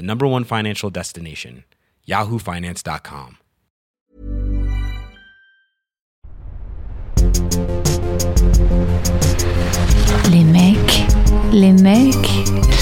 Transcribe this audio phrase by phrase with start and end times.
[0.00, 1.64] the number one financial destination,
[2.08, 3.36] yahoofinance.com.
[10.30, 11.04] Les mecs,
[11.52, 12.30] les mecs,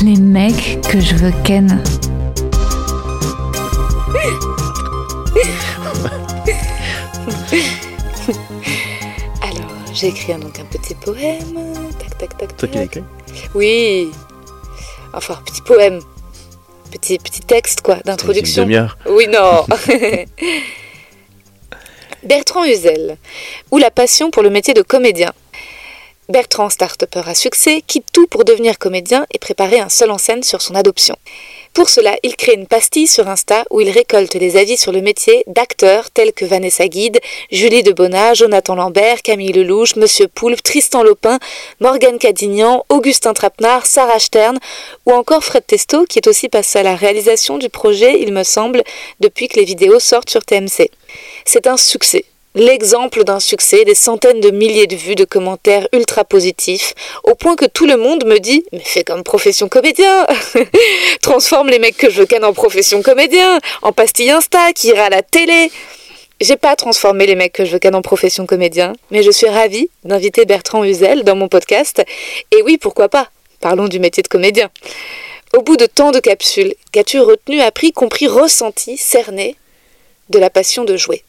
[0.04, 1.82] les mecs que je veux ken.
[9.42, 11.74] Alors, j'ai écrit donc un petit poème.
[11.98, 12.56] Tac, tac, tac.
[12.56, 12.96] Toi qui l'as tac.
[12.98, 13.04] écrit?
[13.56, 14.12] Oui.
[15.12, 16.00] Enfin, petit poème.
[16.90, 18.64] Petit, petit texte, quoi, d'introduction.
[19.06, 19.66] Oui, non.
[22.24, 23.16] Bertrand Huzel,
[23.70, 25.32] ou la passion pour le métier de comédien.
[26.30, 30.42] Bertrand, start à succès, quitte tout pour devenir comédien et préparer un seul en scène
[30.42, 31.16] sur son adoption.
[31.72, 35.00] Pour cela, il crée une pastille sur Insta où il récolte les avis sur le
[35.00, 37.18] métier d'acteurs tels que Vanessa Guide,
[37.50, 41.38] Julie Debona, Jonathan Lambert, Camille Lelouch, Monsieur Poulpe, Tristan Lopin,
[41.80, 44.58] Morgane Cadignan, Augustin Trapenard, Sarah Stern
[45.06, 48.42] ou encore Fred Testo qui est aussi passé à la réalisation du projet, il me
[48.42, 48.82] semble,
[49.20, 50.90] depuis que les vidéos sortent sur TMC.
[51.46, 52.26] C'est un succès.
[52.54, 57.56] L'exemple d'un succès, des centaines de milliers de vues, de commentaires ultra positifs, au point
[57.56, 60.26] que tout le monde me dit Mais fais comme profession comédien
[61.22, 65.10] Transforme les mecs que je ken en profession comédien, en pastille Insta qui ira à
[65.10, 65.70] la télé
[66.40, 69.48] j'ai pas transformé les mecs que je veux ken en profession comédien, mais je suis
[69.48, 72.04] ravie d'inviter Bertrand Huzel dans mon podcast.
[72.52, 73.28] Et oui, pourquoi pas?
[73.60, 74.70] Parlons du métier de comédien.
[75.56, 79.56] Au bout de tant de capsules, qu'as-tu retenu, appris, compris, ressenti, cerné
[80.28, 81.24] de la passion de jouer?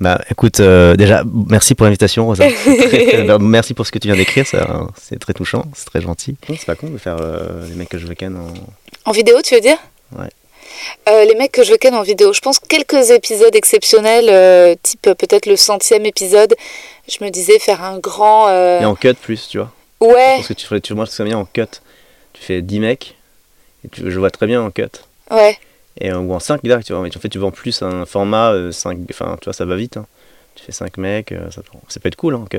[0.00, 2.44] Bah écoute, euh, déjà, merci pour l'invitation, Rosa.
[2.64, 5.64] C'est très, très- bah, merci pour ce que tu viens d'écrire, ça, c'est très touchant,
[5.74, 6.36] c'est très gentil.
[6.48, 8.52] C'est pas con de faire euh, les mecs que je veux ken en.
[9.08, 9.78] En vidéo, tu veux dire?
[10.16, 10.28] Ouais.
[11.08, 14.74] Euh, les mecs que je veux ken en vidéo, je pense quelques épisodes exceptionnels, euh,
[14.82, 16.54] type peut-être le centième épisode,
[17.08, 18.48] je me disais faire un grand...
[18.48, 19.70] euh, Et en cut plus, tu vois.
[20.00, 21.66] Ouais, Parce que tu ferais, tu, moi je bien en cut.
[22.32, 23.16] Tu fais 10 mecs,
[23.84, 24.88] et tu, je vois très bien en cut.
[25.30, 25.56] ouais.
[26.00, 27.02] Et, euh, ou en 5 direct, tu vois.
[27.02, 28.98] Mais en fait, tu vends plus un format 5.
[29.10, 29.96] Enfin, tu vois, ça va vite.
[29.98, 30.06] hein.
[30.54, 32.58] Tu fais 5 mecs, euh, ça, ça peut être cool hein, en cut.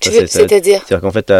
[0.00, 1.30] Tu Ça, veux, c'est- ça- c'est-à-dire C'est-à-dire qu'en fait,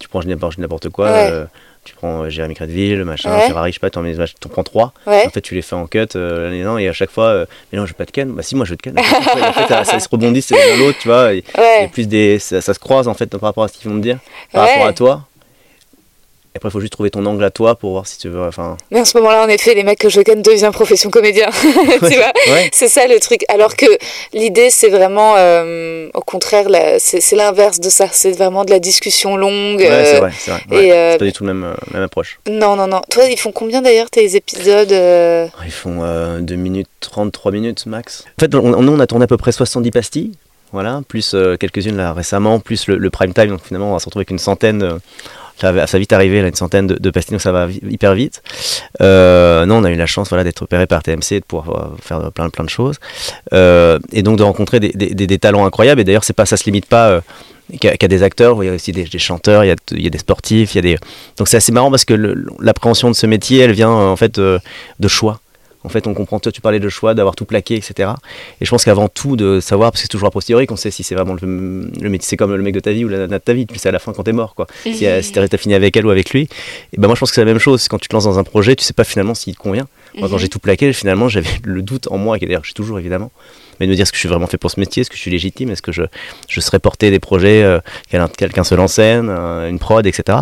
[0.00, 1.06] tu prends n'importe quoi.
[1.12, 1.28] Ouais.
[1.30, 1.44] euh,
[1.84, 3.46] tu prends euh, Jérémy Crédville, machin, Ouais.
[3.46, 4.94] Ferrari, je sais pas, t'en mets- t'en prends 3.
[5.06, 5.26] Ouais.
[5.26, 7.78] En fait, tu les fais en cut euh, l'année et à chaque fois, euh, mais
[7.78, 8.32] non, je veux pas de Ken.
[8.32, 8.94] Bah si, moi je veux de Ken.
[8.98, 11.34] En fait, ça, ça se rebondit c'est l'un l'autre, tu vois.
[11.34, 11.84] et- Ouais.
[11.84, 13.96] et plus des, ça, ça se croise en fait par rapport à ce qu'ils vont
[13.98, 14.18] te dire,
[14.50, 15.26] par rapport à toi.
[16.54, 18.40] Et après, il faut juste trouver ton angle à toi pour voir si tu veux.
[18.44, 21.48] Enfin, Mais en ce moment-là, en effet, les mecs que je ken devient profession comédien.
[21.52, 22.70] tu vois ouais.
[22.72, 23.44] C'est ça le truc.
[23.48, 23.86] Alors que
[24.32, 28.06] l'idée, c'est vraiment, euh, au contraire, la- c'est c'est l'inverse de ça.
[28.12, 29.80] C'est vraiment de la discussion longue.
[29.80, 30.60] Ouais, euh, c'est vrai, c'est vrai.
[30.70, 30.92] ouais.
[30.92, 32.38] euh, C'est pas du tout le même, même approche.
[32.48, 33.00] Non, non, non.
[33.10, 37.84] Toi, ils font combien d'ailleurs tes épisodes Ils font euh, 2 minutes 30, 3 minutes
[37.86, 38.22] max.
[38.38, 40.30] En fait, on, on- nous, on a tourné à peu près 70 pastilles,
[40.70, 43.48] voilà, plus euh, quelques-unes là récemment, plus le, le prime time.
[43.48, 44.84] Donc finalement, on va se retrouver avec une centaine.
[44.84, 44.98] euh,
[45.58, 48.14] ça, va, ça vite arriver, là, une centaine de, de pastilles, donc ça va hyper
[48.14, 48.42] vite.
[49.00, 51.96] Euh, non, on a eu la chance voilà, d'être opéré par TMC, de pouvoir euh,
[52.02, 52.98] faire plein, de choses.
[53.52, 56.00] Euh, et donc de rencontrer des, talents incroyables.
[56.00, 57.20] Et d'ailleurs, c'est pas, ça se limite pas.
[57.80, 60.76] qu'à des acteurs, il y a aussi des, chanteurs, il y a, des sportifs.
[61.36, 62.14] Donc c'est assez marrant parce que
[62.60, 65.40] l'appréhension de ce métier, elle vient en fait de choix.
[65.84, 68.10] En fait, on comprend, toi tu parlais de choix, d'avoir tout plaqué, etc.
[68.60, 70.90] Et je pense qu'avant tout, de savoir, parce que c'est toujours a posteriori qu'on sait
[70.90, 73.18] si c'est vraiment le, le métier, c'est comme le mec de ta vie ou la
[73.18, 74.66] nana de ta vie, tu sais à la fin quand t'es mort, quoi.
[74.82, 76.48] Si, euh, si t'as fini avec elle ou avec lui.
[76.92, 78.38] Et ben moi je pense que c'est la même chose, quand tu te lances dans
[78.38, 79.86] un projet, tu sais pas finalement s'il te convient.
[80.16, 80.40] Moi quand Mhm.
[80.40, 83.30] j'ai tout plaqué, finalement j'avais le doute en moi, et d'ailleurs j'ai toujours évidemment,
[83.78, 85.16] mais de me dire est-ce que je suis vraiment fait pour ce métier, est-ce que
[85.16, 86.02] je suis légitime, est-ce que je,
[86.48, 87.78] je serais porté des projets, euh,
[88.10, 90.38] quel- quelqu'un seul en scène, euh, une prod, etc.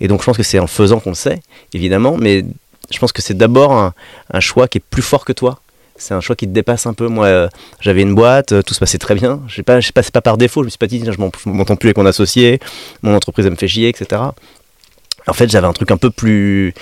[0.00, 1.40] Et donc je pense que c'est en faisant qu'on le sait,
[1.72, 2.44] évidemment, mais
[2.90, 5.60] je pense que c'est d'abord un, choix qui est plus fort que toi.
[5.96, 7.06] C'est un choix qui te dépasse un peu.
[7.06, 7.48] Moi, euh,
[7.80, 9.40] j'avais une boîte, euh, tout se passait très bien.
[9.46, 10.62] Je sais pas, pas, pas par défaut.
[10.62, 12.58] Je me suis pas dit, je m'en- je m'entends plus avec mon associé,
[13.02, 14.20] mon entreprise me fait chier, etc.
[15.26, 16.74] En fait, j'avais un truc un peu plus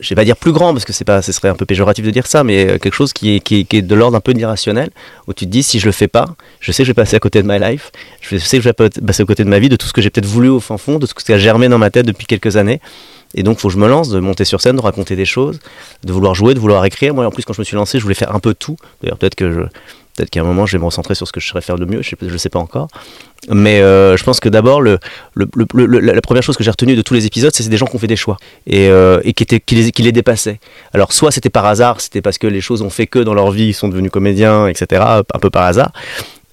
[0.00, 2.10] je vais pas dire plus grand parce que pas, ce serait un peu péjoratif de
[2.10, 4.90] dire ça, mais euh, quelque chose qui est, de l'ordre un peu d'irrationnel,
[5.26, 6.26] où tu te dis si je le fais pas,
[6.60, 8.68] je sais que je vais passer à côté de my life, je sais que je
[8.68, 10.60] vais passer à côté de ma vie, de tout ce que j'ai peut-être voulu au
[10.60, 12.80] fin fond, de tout ce qui a germé dans ma tête depuis quelques années.
[13.36, 15.26] Et donc, il faut que je me lance, de monter sur scène, de raconter des
[15.26, 15.60] choses,
[16.02, 17.14] de vouloir jouer, de vouloir écrire.
[17.14, 18.76] Moi, en plus, quand je me suis lancé, je voulais faire un peu tout.
[19.02, 19.60] D'ailleurs, peut-être que je,
[20.16, 21.84] peut-être qu'à un moment, je vais me recentrer sur ce que je saurais faire de
[21.84, 22.00] mieux.
[22.02, 22.88] Je ne sais pas encore.
[23.50, 27.26] Mais euh, je pense que d'abord, la première chose que j'ai retenue de tous les
[27.26, 29.46] épisodes, c'est des gens qui ont fait des choix et, euh, qui,
[29.76, 30.58] les, qui les dépassaient.
[30.94, 33.50] Alors, soit c'était par hasard, c'était parce que les choses ont fait que dans leur
[33.50, 35.92] vie, ils sont devenus comédiens, etc., un peu par hasard.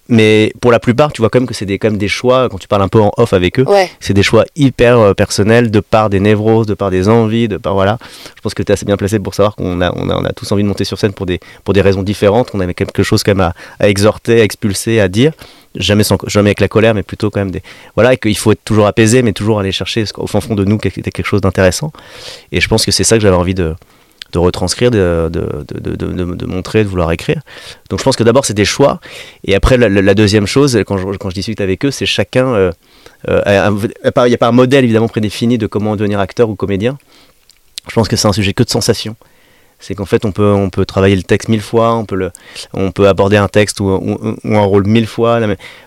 [0.09, 2.49] Mais pour la plupart, tu vois quand même que c'est des, quand même des choix,
[2.49, 3.89] quand tu parles un peu en off avec eux, Ouais.
[4.01, 7.55] c'est des choix hyper euh, personnels, de par des névroses, de par des envies, de
[7.57, 7.97] par voilà.
[8.35, 10.25] Je pense que tu es assez bien placé pour savoir qu'on a, on a, on
[10.25, 12.73] a tous envie de monter sur scène pour des, pour des raisons différentes, qu'on avait
[12.73, 15.31] quelque chose quand même à, à exhorter, à expulser, à dire.
[15.75, 17.63] Jamais, sans, jamais avec la colère, mais plutôt quand même des.
[17.95, 20.65] Voilà, et qu'il faut être toujours apaisé, mais toujours aller chercher au fin fond de
[20.65, 21.91] nous quelque, quelque chose d'intéressant.
[22.51, 23.73] Et je pense que c'est ça que j'avais envie de,
[24.33, 25.29] de retranscrire, de,
[26.45, 27.41] montrer, de vouloir écrire.
[27.89, 28.99] Donc je pense que d'abord c'est des choix,
[29.45, 32.71] et après la, deuxième chose, quand je, quand je discute avec eux, c'est chacun, euh,
[33.29, 36.97] euh, il n'y a pas un modèle évidemment prédéfini de comment devenir acteur ou comédien.
[37.87, 39.15] Je pense que c'est un sujet que de sensations.
[39.85, 42.31] C'est qu'en fait on peut, on peut travailler le texte mille fois, on peut, le,
[42.73, 45.39] on peut aborder un texte ou, ou, ou un rôle mille fois.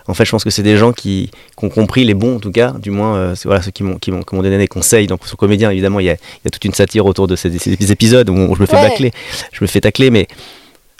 [0.07, 2.39] En fait je pense que c'est des gens qui, qui, ont compris, les bons en
[2.39, 3.97] tout cas, du moins euh, voilà, ceux qui m'ont
[4.31, 5.07] donné des conseils.
[5.07, 7.35] Donc sur comédien évidemment il y a, il y a toute une satire autour de
[7.35, 8.89] ces, ces épisodes où je me fais Ouais.
[8.89, 9.11] bâcler,
[9.51, 10.27] je me fais tacler, mais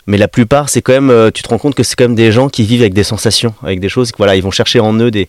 [0.10, 2.16] mais la plupart, c'est quand même, euh, tu te rends compte que c'est quand même
[2.16, 4.94] des gens qui vivent avec des sensations, avec des choses, voilà, ils vont chercher en
[5.00, 5.28] eux des,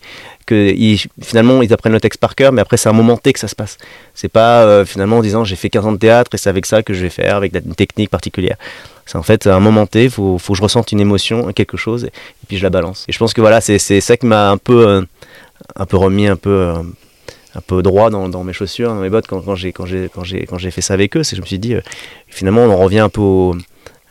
[0.48, 0.74] que
[1.22, 3.48] finalement ils apprennent le texte par cœur, mais après c'est un moment T que ça
[3.48, 3.76] se passe.
[4.14, 6.64] C'est pas euh, finalement en disant j'ai fait 15 ans de théâtre et c'est avec
[6.64, 8.56] ça que je vais faire, avec une technique particulière.
[9.04, 12.06] C'est en fait un moment T, faut, faut que je ressente une émotion, quelque chose,
[12.06, 12.10] et,
[12.48, 13.04] puis je la balance.
[13.08, 15.02] Et je pense que voilà, c'est ça qui m'a un peu, euh,
[15.92, 16.72] remis un peu.
[17.70, 21.32] euh, droit dans, mes chaussures, dans mes bottes quand, j'ai fait ça avec eux, c'est
[21.32, 21.74] que je me suis dit
[22.28, 23.52] finalement on en revient un peu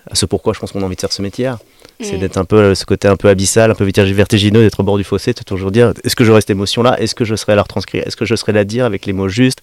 [0.10, 1.52] à ce pourquoi je pense qu'on a envie de faire ce métier.
[2.00, 2.20] C'est Mm.
[2.20, 5.04] d'être un peu ce côté un peu abyssal, un peu vertigineux, d'être au bord du
[5.04, 7.00] fossé, de toujours dire est-ce que j'aurai cette émotion-là?
[7.00, 8.04] Est-ce que je serai à la retranscrire?
[8.06, 9.62] Est-ce que je serai la dire avec les mots justes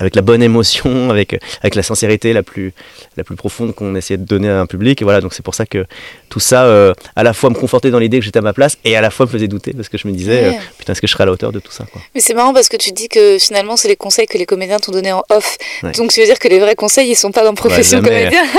[0.00, 2.72] avec la bonne émotion, avec, avec la sincérité la plus,
[3.16, 5.00] la plus profonde qu'on essayait de donner à un public?
[5.00, 5.86] Et voilà, donc c'est pour ça que
[6.34, 8.76] tout ça, euh, à la fois me confortait dans l'idée que j'étais à ma place
[8.84, 10.48] et à la fois me faisait douter parce que je me disais, Ouais.
[10.48, 12.02] euh, putain, est-ce que je serai à la hauteur de tout ça quoi.
[12.12, 14.80] Mais c'est marrant parce que tu dis que finalement, c'est les conseils que les comédiens
[14.80, 15.56] t'ont donnés en off.
[15.84, 15.92] Ouais.
[15.92, 18.30] Donc, tu veux dire que les vrais conseils, ils sont pas dans la profession jamais.
[18.30, 18.42] comédien.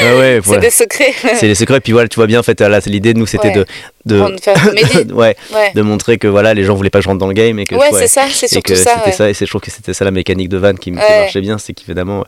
[0.00, 1.14] Ah c'est des secrets.
[1.36, 1.80] C'est les secrets.
[1.80, 3.64] Puis voilà, tu vois bien, en fait, l'idée de nous, c'était de,
[4.04, 4.20] de,
[5.14, 5.36] ouais,
[5.76, 7.74] montrer que voilà, les gens voulaient pas que je rentre dans le game et que
[7.74, 8.90] ouais c'est ça, c'est et surtout ça.
[8.96, 9.12] c'était ouais.
[9.12, 11.40] ça et c'est je trouve que c'était ça la mécanique de Van qui, me- marchait
[11.40, 12.24] bien c'est qu'évidemment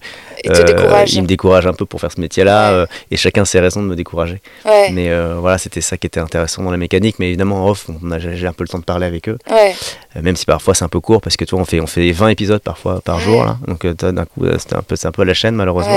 [0.46, 3.82] euh, il me décourage un peu pour faire ce métier là et chacun ses raisons
[3.82, 7.16] de me décourager Ouais, mais euh, voilà c'était ça qui était intéressant dans la mécanique.
[7.18, 9.38] Mais évidemment en off on a- j'ai un peu le temps de parler avec eux.
[9.50, 9.74] Ouais.
[10.16, 12.10] euh, même si parfois c'est un peu court parce que toi on fait on fait
[12.10, 13.22] 20 épisodes parfois par Ouais.
[13.22, 13.58] jour là.
[13.68, 15.96] Donc euh, d'un coup c'était un peu c'est un peu à la chaîne malheureusement.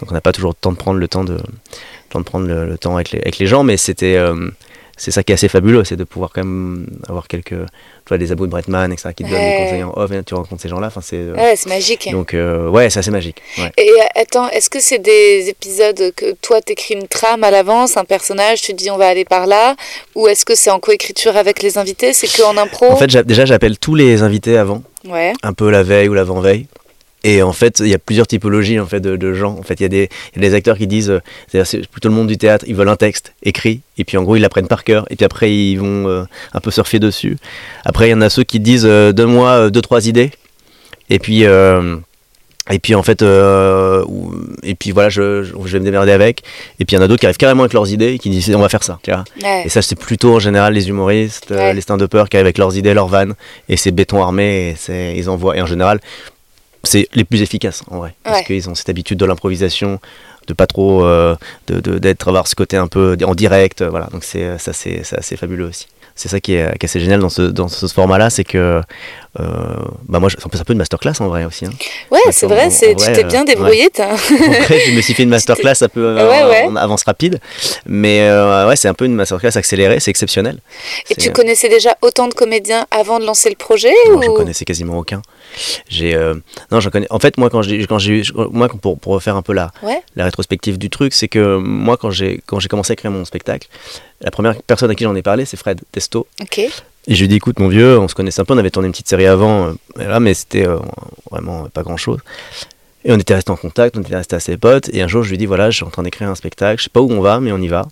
[0.00, 1.36] Donc on n'a pas toujours le temps de prendre le temps de,
[2.08, 4.48] prendre le, le temps avec les, avec les gens, mais c'était euh,
[4.98, 7.56] c'est ça qui est assez fabuleux, c'est de pouvoir quand même avoir quelques, tu
[8.08, 9.56] vois, des abos de Bretman, etc., qui te donnent Ouais.
[9.58, 12.08] des conseils en off, et tu rencontres ces gens-là, enfin c'est, euh, Ouais, c'est magique.
[12.12, 13.40] donc euh, ouais, c'est assez magique.
[13.58, 13.72] Ouais.
[13.78, 17.96] Et euh, attends, est-ce que c'est des épisodes que toi t'écris une trame à l'avance,
[17.96, 19.76] un personnage, tu te dis on va aller par là,
[20.14, 22.90] ou est-ce que c'est en coécriture avec les invités, c'est que en impro?
[22.90, 26.66] En fait, déjà j'appelle tous les invités avant, Ouais, un peu la veille ou l'avant-veille.
[27.24, 29.56] Et en fait, il y a plusieurs typologies en fait de, de gens.
[29.58, 31.86] En fait, il y, a des- il y a des acteurs qui disent, euh, c'est
[31.88, 34.40] plutôt le monde du théâtre, ils veulent un texte écrit, et puis en gros ils
[34.40, 36.22] l'apprennent par cœur, et puis après ils vont euh,
[36.54, 37.36] un peu surfer dessus.
[37.84, 40.30] Après, il y en a ceux qui disent, euh, donne-moi deux trois idées,
[41.10, 41.44] et puis
[42.70, 44.04] et puis en fait, euh,
[44.62, 46.42] et puis voilà, je, je, je vais me démerder avec.
[46.78, 48.28] Et puis il y en a d'autres qui arrivent carrément avec leurs idées, et qui
[48.28, 48.98] disent, on va faire ça.
[49.02, 49.24] Tu vois.
[49.42, 49.62] ouais.
[49.64, 51.72] Et ça, c'est plutôt en général les humoristes, Ouais.
[51.72, 53.34] les stand-uppers qui arrivent avec leurs idées, leurs vannes,
[53.70, 55.56] et c'est béton armé, et ils envoient.
[55.56, 55.98] Et en général,
[56.84, 60.00] c'est les plus efficaces en vrai, parce qu'ils ont cette habitude de l'improvisation,
[60.46, 63.90] de pas trop, euh, de, de- d'être avoir ce côté un peu en direct, euh,
[63.90, 64.06] voilà.
[64.12, 65.86] Donc c'est ça, c'est, c'est assez fabuleux aussi.
[66.14, 68.58] C'est ça qui est, qui est assez génial dans ce, dans ce format-là, c'est que,
[68.58, 68.82] euh,
[70.08, 71.64] bah moi, je- c'est un peu- c'est un peu une masterclass en vrai aussi.
[71.66, 71.70] hein.
[72.10, 73.46] Ouais, c'est vrai, c'est, tu t'es euh, bien ouais.
[73.46, 73.88] débrouillé.
[73.98, 76.64] En vrai, je me suis fait une masterclass un peu euh, Ouais, ouais.
[76.64, 77.40] en avance rapide,
[77.86, 80.58] mais euh, ouais, c'est un peu une masterclass accélérée, c'est exceptionnel.
[81.10, 84.22] Et tu connaissais déjà autant de comédiens avant de lancer le projet Non, ou...
[84.22, 85.22] j'en connaissais quasiment aucun.
[85.88, 86.34] J'ai, euh,
[86.70, 87.06] non, j'en connais.
[87.10, 89.70] En fait, moi, quand j'ai, quand j'ai, je- moi, pour, pour refaire un peu la,
[89.82, 90.02] Ouais.
[90.16, 93.24] la rétrospective du truc, c'est que moi, quand j'ai, quand j'ai commencé à écrire mon
[93.24, 93.68] spectacle,
[94.20, 96.26] la première personne à qui j'en ai parlé, c'est Fred Testo.
[96.42, 96.60] Ok.
[97.08, 98.70] Et je lui ai dit, écoute, mon vieux, on se connaissait un peu, on avait
[98.70, 100.76] tourné une petite série avant, euh, voilà, mais c'était euh,
[101.30, 102.18] vraiment pas grand chose.
[103.04, 104.90] Et on était resté en contact, on était resté assez potes.
[104.92, 106.84] Et un jour, je lui dis voilà, je suis en train d'écrire un spectacle, je
[106.84, 107.86] sais pas où on va, mais on y va.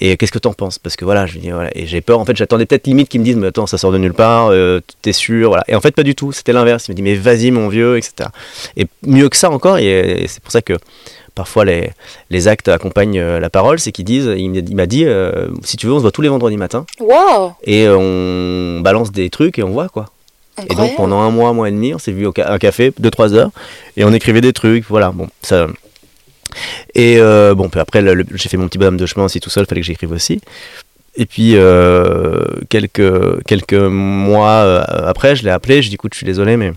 [0.00, 0.78] Et qu'est-ce que t'en penses?
[0.78, 1.70] Parce que voilà, je lui dis voilà.
[1.74, 3.92] Et j'ai peur, en fait, j'attendais peut-être limite qu'ils me disent mais attends, ça sort
[3.92, 5.64] de nulle part, euh, t'es sûr voilà.
[5.68, 6.88] Et en fait, pas du tout, c'était l'inverse.
[6.88, 8.28] Il me dit mais vas-y, mon vieux, etc.
[8.76, 10.74] Et mieux que ça encore, et c'est pour ça que
[11.40, 11.90] parfois les,
[12.28, 15.76] les actes accompagnent euh, la parole, c'est qu'ils disent il, m'a- il dit euh, si
[15.78, 19.58] tu veux, on se voit tous les vendredis matins Waouh et on balance des trucs
[19.58, 20.06] et on voit quoi.
[20.68, 22.58] Et donc pendant un mois, un mois et demi, on s'est vu au ca- un
[22.58, 23.50] café, 2-3 heures,
[23.96, 25.66] et on écrivait des trucs, voilà, bon, ça...
[26.94, 28.02] Et euh, bon, puis après,
[28.34, 30.40] j'ai fait mon petit bonhomme de chemin aussi tout seul, fallait que j'écrive aussi.
[31.16, 34.82] Et puis, euh, quelques, quelques mois
[35.12, 36.72] après, je l'ai appelé, je lui ai dit, écoute, je suis désolé, mais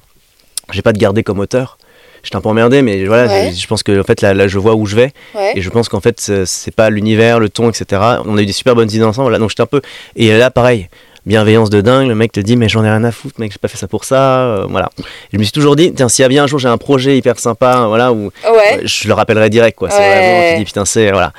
[0.71, 1.77] j'ai pas de garder comme auteur.
[2.23, 3.51] J'étais un peu emmerdé, mais voilà, Ouais.
[3.53, 5.11] je- pense que en fait, là, là, je vois où je vais.
[5.35, 5.53] Ouais.
[5.55, 8.01] Et je pense qu'en fait, c'est- pas l'univers, le ton, etc.
[8.25, 9.31] On a eu des super bonnes idées ensemble.
[9.31, 9.81] Là, donc j'étais un peu.
[10.15, 10.87] Et là, pareil,
[11.25, 12.07] bienveillance de dingue.
[12.07, 13.87] Le mec te dit, mais j'en ai rien à foutre, mec, j'ai pas fait ça
[13.87, 14.39] pour ça.
[14.39, 14.89] euh, voilà.
[14.97, 15.03] Et
[15.33, 17.17] je me suis toujours dit, tiens, s'il y a bien un jour j'ai un projet
[17.17, 18.31] hyper sympa, voilà, où Ouais.
[18.77, 19.89] euh, je le rappellerai direct, quoi.
[19.89, 21.11] C'est vraiment, tu dis, putain, c'est.
[21.11, 21.33] Voilà.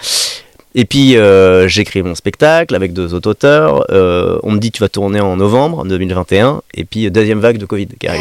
[0.77, 3.85] Et puis, euh, j'écris mon spectacle avec deux autres auteurs.
[3.91, 6.63] Euh, on me dit, tu vas tourner en novembre 2021.
[6.75, 8.21] Et puis, deuxième vague de Covid qui arrive.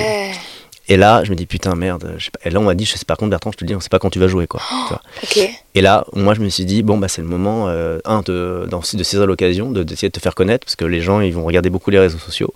[0.90, 2.16] Et là, je me dis, putain, merde.
[2.18, 2.40] je sais pas.
[2.48, 3.76] Et là, on m'a dit, je sais pas, par contre, Bertrand, je te le dis,
[3.76, 4.62] on sait pas quand tu vas jouer, quoi.
[4.88, 5.02] Tu vois.
[5.24, 5.50] Ok.
[5.76, 8.68] Et là, moi, je me suis dit, bon, bah, c'est le moment, euh, un, de,
[8.70, 11.46] de saisir l'occasion, de- d'essayer de te faire connaître, parce que les gens, ils vont
[11.46, 12.54] regarder beaucoup les réseaux sociaux.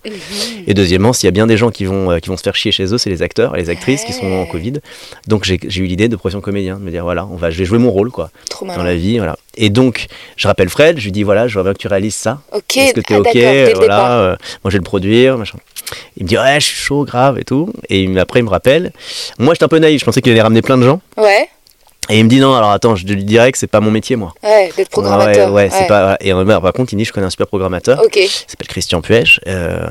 [0.67, 2.55] Et deuxièmement, s'il y a bien des gens qui vont, euh, qui vont se faire
[2.55, 4.46] chier chez eux, c'est les acteurs et les actrices qui sont en.
[4.48, 4.74] Covid.
[5.27, 7.65] Donc, j'ai, eu l'idée de profession comédien, de me dire, voilà, on va, je vais
[7.65, 9.38] jouer mon rôle, quoi, Trop dans la vie, voilà.
[9.58, 12.16] Et donc, je rappelle Fred, je lui dis, voilà, je voudrais bien que tu réalises
[12.16, 12.40] ça.
[12.54, 12.78] Ok.
[12.78, 15.38] Est-ce que t'es ah, ok d'accord, dès le Voilà, euh, moi, je vais le produire,
[15.38, 15.58] machin.
[16.16, 17.74] Il me dit, ouais, je suis chaud, grave et tout.
[17.90, 18.92] Et après, il me rappelle.
[19.40, 21.02] Moi, j'étais un peu naïf, je pensais qu'il allait ramener plein de gens.
[21.18, 21.50] Ouais.
[22.10, 24.16] Et il me dit, non, alors attends, je lui dirais que c'est pas mon métier,
[24.16, 24.34] moi.
[24.44, 24.72] Ouais.
[24.78, 25.50] D'être programmateur.
[25.52, 26.18] Ouais, ouais, c'est pas.
[26.22, 28.02] Et par contre, il me dit, je connais un super programmateur.
[28.04, 28.16] Ok.
[28.16, 29.40] Il s'appelle Christian Puech.
[29.48, 29.88] euh,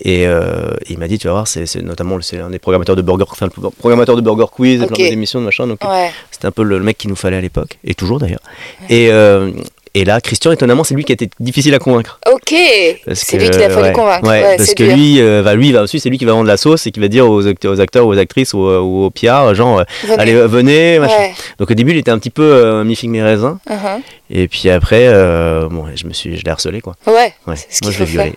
[0.00, 3.02] et euh, il m'a dit, tu vas voir, c'est notamment c'est un des programmateurs de
[3.02, 4.94] Burger, enfin, le programmateur de Burger Quiz, et Ok.
[4.94, 5.66] plein d'émissions, de machin.
[5.66, 6.10] Donc Ouais.
[6.30, 8.40] c'était un peu le, le mec qu'il nous fallait à l'époque, et toujours d'ailleurs.
[8.88, 9.50] Et, euh,
[10.00, 12.20] et là, Christian, étonnamment, c'est lui qui a été difficile à convaincre.
[12.32, 12.54] Ok.
[13.14, 14.28] C'est lui qu'il a fallu ouais, convaincre.
[14.28, 14.94] ouais, Ouais, parce que dur.
[14.96, 17.00] lui, euh, va, lui, va aussi, c'est lui qui va vendre la sauce et qui
[17.00, 19.84] va dire aux, acteurs, aux acteurs, aux actrices ou, euh, ou aux PR, genre, euh,
[20.04, 20.18] Venez.
[20.20, 21.00] allez, euh, venez.
[21.58, 23.58] Donc au début, il était un petit peu euh, mi figue mi raisin.
[23.70, 24.02] Mhm.
[24.28, 26.94] Et puis après, euh, bon, je me suis, je l'ai harcelé quoi.
[27.06, 27.32] Ouais.
[27.46, 28.32] Moi, je l'ai violé.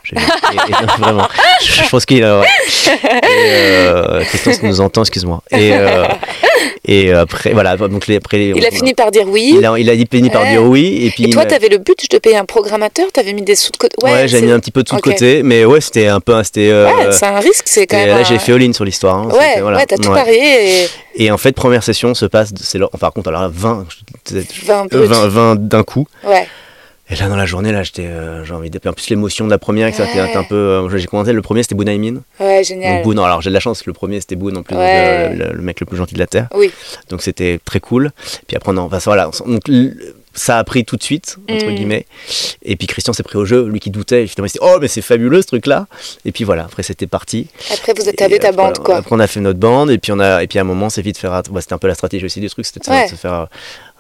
[0.99, 1.27] vraiment.
[1.63, 2.41] Je, je pense qu'il a.
[4.21, 5.41] Christian, si nous entend, excuse-moi.
[5.51, 5.71] Et,
[6.85, 7.75] et après, voilà.
[7.77, 9.55] Donc les- après, Il a fini par dire oui.
[9.57, 10.99] Il a, il a fini par dire oui.
[11.05, 11.25] Et puis.
[11.25, 13.71] Et toi, il m'a- t'avais le but de payer un programmateur, t'avais mis des sous
[13.71, 13.95] de côté.
[14.03, 16.19] Ouais, j'ai c'est- mis un petit peu de sous de côté, mais ouais, c'était un
[16.19, 16.69] peu, c'était.
[16.69, 18.09] euh, Ouais, c'est un risque, c'est quand et même.
[18.09, 19.17] là, un- j'ai fait all-in sur l'histoire.
[19.17, 19.27] hein.
[19.31, 19.77] Ouais, C'était- voilà.
[19.77, 20.15] ouais, t'as tout Ouais.
[20.15, 23.49] parié et Et en fait, première session se passe, c'est là- par contre, alors là,
[23.51, 25.09] 20, je- 20 euh, brut.
[25.09, 26.05] 20, 20 d'un coup.
[26.25, 26.47] Ouais.
[27.11, 28.79] Et là, dans la journée, là, j'étais, euh, j'ai envie de.
[28.87, 30.07] En plus, l'émotion de la première, que Ouais.
[30.11, 30.53] était un peu.
[30.55, 32.21] euh, j'ai commenté, le premier, c'était Bounaimin.
[32.39, 33.01] Ouais, Donc, génial.
[33.03, 35.33] Boone, alors j'ai de la chance, le premier, c'était Boone en plus, donc, Ouais.
[35.33, 36.47] le, le mec le plus gentil de la Terre.
[36.53, 36.71] Oui.
[37.09, 38.11] Donc, c'était très cool.
[38.47, 39.31] Puis après, non, enfin, voilà.
[39.47, 39.61] Donc,
[40.33, 41.75] ça a pris tout de suite, entre Mm.
[41.75, 42.05] guillemets.
[42.62, 44.25] Et puis, Christian s'est pris au jeu, lui qui doutait.
[44.27, 45.88] Finalement, il s'est dit, oh, mais c'est fabuleux ce truc-là.
[46.25, 47.48] Et puis voilà, après, c'était parti.
[47.74, 48.95] Après, vous Et établez ta bande, voilà, quoi.
[48.98, 50.89] Après, on a fait notre bande, et puis, on a, et puis à un moment,
[50.89, 51.27] c'est vite fait.
[51.27, 53.48] rat- bah, c'était un peu la stratégie aussi du truc, c'était de se- faire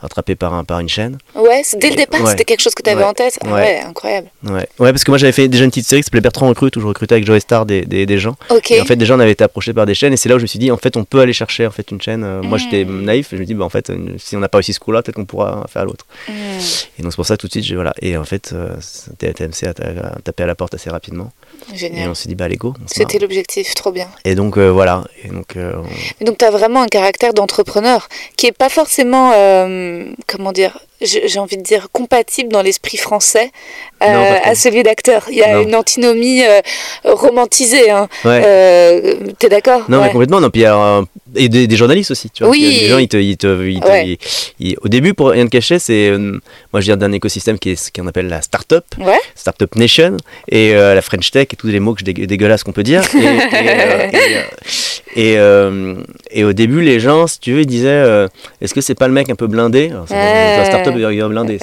[0.01, 1.17] rattraper par, un, par une chaîne.
[1.35, 2.31] Ouais, dès le départ, Ouais.
[2.31, 3.07] c'était quelque chose que t'avais Ouais.
[3.07, 3.37] en tête.
[3.43, 3.53] Ah Ouais.
[3.53, 4.27] ouais, incroyable.
[4.43, 4.67] Ouais.
[4.79, 6.85] parce que moi, j'avais fait déjà une petite série qui s'appelait Bertrand Recrute, où je
[6.87, 8.35] recrutais avec Joe Star des, des, des gens.
[8.49, 8.71] Ok.
[8.71, 10.39] Et en fait, déjà, on avait été approché par des chaînes, et c'est là où
[10.39, 12.23] je me suis dit, en fait, on peut aller chercher en fait une chaîne.
[12.23, 13.01] Euh, Moi, j'étais Mm.
[13.03, 15.01] naïf, et je me dis, bah, en fait, si on n'a pas réussi ce coup-là,
[15.01, 16.05] peut-être qu'on pourra faire l'autre.
[16.27, 16.31] Hmm.
[16.97, 17.93] Et donc, c'est pour ça, tout de suite, j'ai voilà.
[18.01, 18.75] Et en fait, euh,
[19.19, 21.31] TMC a, a tapé à la porte assez rapidement,
[21.73, 22.09] et Génial.
[22.09, 22.73] on s'est dit, bah, allez, go.
[22.87, 24.07] C'était l'objectif, trop bien.
[24.25, 25.03] Et donc, euh, voilà.
[25.23, 25.73] Et donc, euh,
[26.21, 29.31] on- Donc, tu as vraiment un caractère d'entrepreneur qui est pas forcément,
[30.27, 33.51] comment dire, j'ai envie de dire, compatible dans l'esprit français
[34.03, 35.25] euh, Non, à celui d'acteur.
[35.29, 35.61] Il y a Non.
[35.63, 36.59] une antinomie euh,
[37.05, 37.89] romantisée.
[37.89, 38.07] Hein.
[38.25, 38.41] ouais.
[38.45, 39.83] Euh, T'es d'accord?
[39.89, 40.41] Non, mais complètement.
[40.41, 41.01] Non, puis, alors, euh,
[41.35, 42.51] et des, des journalistes aussi, tu vois.
[42.51, 42.59] Oui.
[42.61, 44.07] Il y a Des gens, ils te, ils te- ils te- Ouais.
[44.07, 44.17] ils-
[44.59, 47.75] ils- au début, pour rien de cacher, c'est, moi, je viens d'un écosystème qui est
[47.75, 48.85] ce qu'on appelle la start-up.
[49.35, 50.17] Startup Nation
[50.51, 53.03] et la French Tech et tous les mots que je dégue- dégueulasses qu'on peut dire.
[53.15, 54.15] Et,
[55.15, 55.37] et, et, et,
[56.31, 58.25] et au début, les gens, si tu veux, ils disaient
[58.61, 59.89] Est-ce que c'est pas le mec un peu blindé?
[59.91, 60.05] Alors,
[60.97, 61.59] La startup est blindé.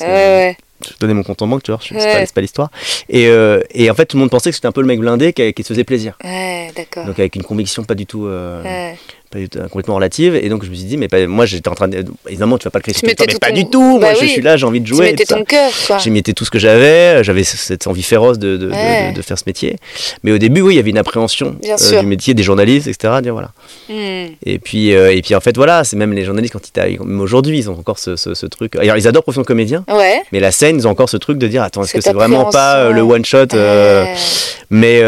[0.84, 2.70] Je donnais mon compte en banque, tu vois, je- c'est pas, pas l'histoire.
[3.08, 5.00] Et, euh, et en fait, tout le monde pensait que c'était un peu le mec
[5.00, 6.18] blindé qui, qui se faisait plaisir.
[6.76, 7.06] D'accord.
[7.06, 8.92] Donc avec une conviction pas du tout, euh,
[9.30, 10.34] pas du tout- complètement relative.
[10.36, 12.04] Et donc je me suis dit, mais pas- moi j'étais en train de.
[12.28, 13.98] Évidemment, tu vas pas le Tu mettais mais tout pas ton- du tout.
[13.98, 15.12] Bah moi je suis là, j'ai envie de Tu jouer.
[15.12, 15.36] mettais tout ça.
[15.38, 15.70] ton cœur.
[15.98, 19.12] J'ai mis tout ce que j'avais, j'avais cette envie féroce de, de, de- Ouais.
[19.12, 19.76] de- de faire ce métier.
[20.24, 23.14] Mais au début, oui, il y avait une appréhension euh, du métier, des journalistes, etc.
[23.22, 23.50] Dire, voilà.
[23.88, 24.26] Hmm.
[24.44, 27.20] Et puis, euh, et puis en fait, voilà, c'est même les journalistes, quand ils même
[27.20, 28.76] aujourd'hui, ils ont encore ce, ce- ce truc.
[28.76, 30.22] Alors, ils adorent Profession de comédien, Ouais.
[30.32, 32.44] mais la scène, ils ont encore ce truc de dire Attends, est-ce que c'est vraiment
[32.50, 34.04] pas euh, le one-shot euh,
[34.70, 35.00] mais,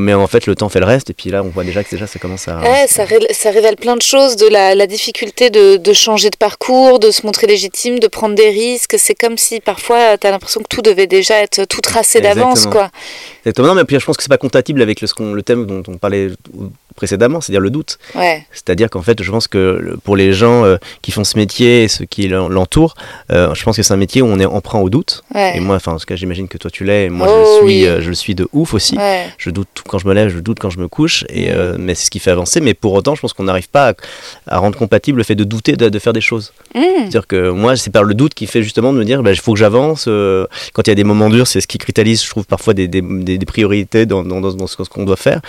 [0.00, 1.10] mais en fait, le temps fait le reste.
[1.10, 2.58] Et puis là, on voit déjà que déjà, ça commence à.
[2.60, 6.30] Ouais, ça, ré- ça révèle plein de choses, de la, la difficulté de, de changer
[6.30, 8.96] de parcours, de se montrer légitime, de prendre des risques.
[8.98, 12.66] C'est comme si parfois tu as l'impression que tout devait déjà être tout tracé d'avance.
[12.66, 12.90] Quoi.
[13.44, 13.68] Exactement.
[13.68, 15.82] Non, mais puis je pense que c'est pas compatible avec le, ce le thème dont
[15.88, 16.28] on parlait
[16.96, 17.98] précédemment, c'est-à-dire le doute.
[18.14, 18.46] Ouais.
[18.52, 21.84] C'est-à-dire qu'en fait, je pense que le- pour les gens euh, qui font ce métier
[21.84, 22.94] et ceux qui l'en- l'entourent,
[23.32, 25.22] euh, je pense que c'est un métier où on est emprunt au doute.
[25.34, 25.56] Ouais.
[25.56, 27.40] Et moi, enfin, en tout cas, j'imagine que toi tu l'es, et moi Oh, je,
[27.64, 27.86] le suis, oui.
[27.86, 28.96] euh, je le suis de ouf aussi.
[28.96, 29.26] Ouais.
[29.38, 31.94] Je doute quand je me lève, je doute quand je me couche, et, euh, mais
[31.94, 32.60] c'est ce qui fait avancer.
[32.60, 33.94] Mais pour autant, je pense qu'on n'arrive pas à,
[34.56, 36.52] à rendre compatible le fait de douter de, de faire des choses.
[36.74, 36.80] Hmm.
[36.98, 39.38] C'est-à-dire que moi, c'est par le doute qui fait justement de me dire, bah, il
[39.40, 40.04] faut que j'avance.
[40.08, 42.74] euh, quand il y a des moments durs, c'est ce qui cristallise, je trouve, parfois
[42.74, 45.40] des, des- des- des priorités dans, dans- dans- dans ce qu'on doit faire.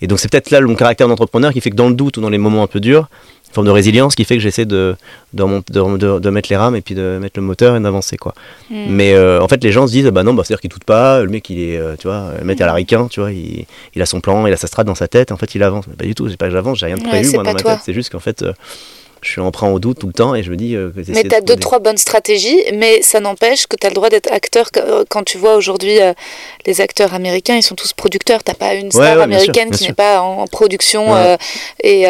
[0.00, 2.20] Et donc, c'est peut-être là mon caractère d'entrepreneur qui fait que dans le doute ou
[2.20, 3.08] dans les moments un peu durs,
[3.48, 4.94] une forme de résilience qui fait que j'essaie de,
[5.32, 8.16] de, de- de- de mettre les rames et puis de mettre le moteur et d'avancer.
[8.16, 8.34] quoi.
[8.70, 8.86] Hmm.
[8.88, 11.22] Mais euh, en fait, les gens se disent, bah non, bah, c'est-à-dire qu'il doute pas,
[11.22, 13.64] le mec, il est, euh, tu vois, le mec à la ricain, tu vois, il,
[13.94, 15.86] il a son plan, il a sa strate dans sa tête, en fait, il avance.
[15.88, 17.52] Mais pas du tout, c'est pas que j'avance, j'ai rien de prévu, c'est moi, dans
[17.54, 17.72] ma toi.
[17.74, 17.82] tête.
[17.84, 18.52] C'est juste qu'en fait, euh,
[19.22, 21.34] je suis emprunt au doute tout le temps et je me dis euh, Mais tu
[21.34, 24.68] as deux, trois bonnes stratégies, mais ça n'empêche que tu as le droit d'être acteur.
[24.76, 26.12] euh, Quand tu vois aujourd'hui euh,
[26.66, 28.44] les acteurs américains, ils sont tous producteurs.
[28.44, 31.12] Tu pas une star Ouais, ouais, bien sûr, américaine qui n'est pas en, en production
[31.12, 31.18] Ouais.
[31.18, 31.36] euh,
[31.82, 32.04] et,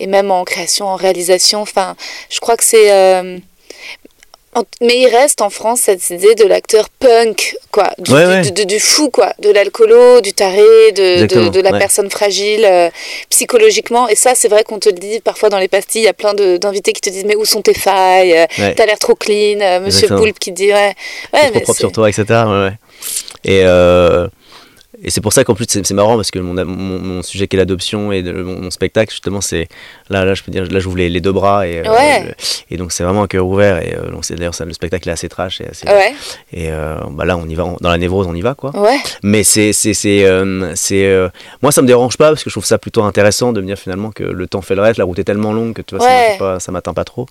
[0.00, 1.60] et même en création, en réalisation.
[1.62, 1.94] Enfin,
[2.30, 2.90] je crois que c'est.
[4.80, 8.40] Mais il reste en France cette idée de l'acteur punk, quoi, du, Ouais, du- ouais.
[8.42, 11.78] du- du- du fou, quoi, de l'alcoolo, du taré, de, de, la ouais.
[11.78, 12.88] personne fragile euh,
[13.30, 14.08] psychologiquement.
[14.08, 16.02] Et ça, c'est vrai qu'on te le dit parfois dans les pastilles.
[16.02, 18.46] Il y a plein d'invités qui te disent mais où sont tes failles?
[18.58, 18.72] Euh.
[18.76, 19.60] T'as l'air trop clean.
[19.60, 20.08] Euh, Monsieur.
[20.08, 20.94] Poulpe qui dit ouais,
[21.32, 22.24] ouais, trop mais propre c'est- sur toi, etc.
[23.44, 24.28] Et, euh,
[25.04, 27.56] et c'est pour ça qu'en plus c'est marrant parce que mon, mon, mon sujet qui
[27.56, 29.68] est l'adoption et de- mon, mon spectacle justement c'est
[30.10, 32.34] là là je peux dire là j'ouvre les, les deux bras et, euh, Ouais.
[32.70, 35.12] et donc c'est vraiment un cœur ouvert et euh, donc c'est d'ailleurs le spectacle est
[35.12, 36.12] assez trash et assez ouais,
[36.52, 38.70] et euh, bah là on y va on- dans la névrose on y va quoi
[38.78, 41.28] ouais, mais c'est c'est c'est euh,
[41.62, 43.78] moi ça me dérange pas parce que je trouve ça plutôt intéressant de me dire
[43.78, 46.04] finalement que le temps fait le reste la route est tellement longue que tu vois
[46.04, 46.28] ça Ouais.
[46.30, 47.26] m'atteint pas- ça m'atteint pas trop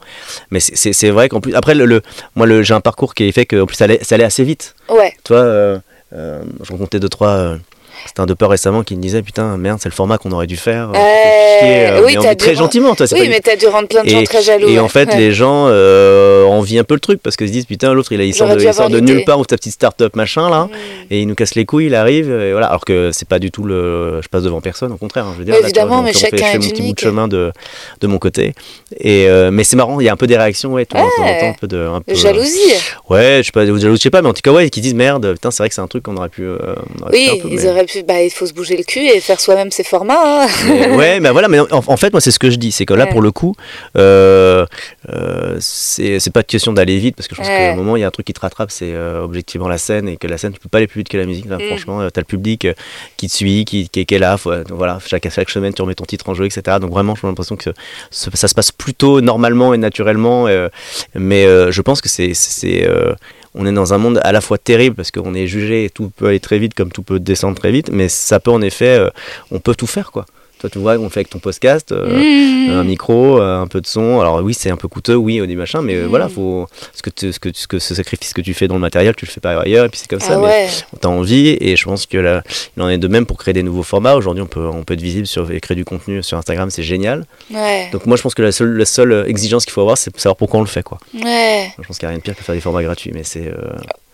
[0.51, 2.01] mais c'est- vrai qu'en plus après le, le-
[2.35, 4.43] moi le, j'ai un parcours qui fait que en plus ça allait, ça allait assez
[4.43, 5.13] vite ouais.
[5.23, 5.43] tu vois,
[6.13, 7.57] je rencontrais deux, trois.
[8.05, 10.57] C'était un deux récemment qui me disait Putain, merde, c'est le format qu'on aurait dû
[10.57, 10.89] faire.
[10.89, 13.05] euh, Euh, euh, oui, mais dit très gentiment, toi.
[13.11, 14.67] Oui, pas mais t'as dû rendre plein de gens Et- très jaloux.
[14.67, 14.79] Et ouais.
[14.79, 15.17] en fait, Ouais.
[15.17, 18.33] les gens euh, envient un peu le truc parce qu'ils se disent Putain, l'autre, il,
[18.33, 20.65] sort de, il sort de nulle part ou ta petite start-up machin là.
[20.65, 20.69] Mm.
[21.11, 22.29] Et il nous casse les couilles, il arrive.
[22.31, 22.67] Et voilà.
[22.67, 24.19] Alors que c'est pas du tout le.
[24.21, 25.25] Je passe devant personne, au contraire.
[25.25, 26.69] hein, je veux dire, là, vois, évidemment, mais on fait- chacun je fais est mon
[26.69, 27.51] petit bout de chemin de,
[28.01, 28.53] de mon côté.
[28.99, 31.01] Et, euh, mais c'est marrant, il y a un peu des réactions, ouais, tout de
[31.49, 31.87] un peu de.
[32.07, 32.73] De jalousie.
[33.09, 34.81] Ouais, je sais pas, de jalousie, je sais pas, mais en tout cas, ouais, qui
[34.81, 36.47] disent merde, putain, c'est vrai que c'est un truc qu'on aurait pu.
[37.11, 37.92] Oui, ils mais- auraient pu.
[38.07, 40.43] Bah, il faut se bouger le cul et faire soi-même ses formats.
[40.43, 40.47] hein.
[40.67, 42.85] Mais ouais, mais voilà, mais en, en fait, moi, c'est ce que je dis, c'est
[42.85, 43.11] que là, Ouais.
[43.11, 43.53] pour le coup,
[43.97, 44.65] euh,
[45.09, 47.55] euh, c'est pas de question d'aller vite, parce que je pense Ouais.
[47.57, 49.77] qu'à un moment, il y a un truc qui te rattrape, c'est euh, objectivement la
[49.77, 51.45] scène, et que la scène, tu peux pas aller plus vite que la musique.
[51.45, 51.67] Là, Mm.
[51.67, 52.73] Franchement, euh, t'as le public euh,
[53.17, 55.95] qui te suit, qui, qui, qui est là, faut- voilà, chaque, chaque semaine, tu remets
[55.95, 56.77] ton titre en jeu, etc.
[56.79, 57.69] Donc vraiment, j'ai l'impression que
[58.11, 60.47] ça se passe plutôt normalement et naturellement,
[61.15, 62.33] mais je pense que c'est.
[63.55, 66.11] On est dans un monde à la fois terrible parce qu'on est jugé et tout
[66.15, 68.97] peut aller très vite comme tout peut descendre très vite, mais ça peut en effet,
[68.97, 69.09] euh,
[69.51, 70.25] on peut tout faire quoi.
[70.63, 72.69] Toi, tu vois, on fait avec ton podcast, euh, Mmh.
[72.71, 74.21] un micro, euh, un peu de son.
[74.21, 77.01] Alors oui, c'est un peu coûteux, oui, au début machin, mais euh, voilà, faut ce
[77.01, 79.25] que, tu- ce que ce que ce sacrifice que tu fais dans le matériel, tu
[79.25, 80.35] le fais pas ailleurs, et puis c'est comme ça.
[80.35, 80.67] Ah Mais ouais.
[81.01, 82.43] t'as envie, et je pense que là,
[82.77, 84.15] il en est de même pour créer des nouveaux formats.
[84.15, 86.81] Aujourd'hui, on peut on peut être visible sur et créer du contenu sur Instagram, c'est
[86.83, 87.25] génial.
[87.53, 87.89] Ouais.
[87.91, 90.37] Donc moi, je pense que la seule la seule exigence qu'il faut avoir, c'est savoir
[90.37, 90.97] pourquoi on le fait, quoi.
[91.13, 91.73] Ouais.
[91.77, 93.51] Je pense qu'il n'y a rien de pire que faire des formats gratuits, mais c'est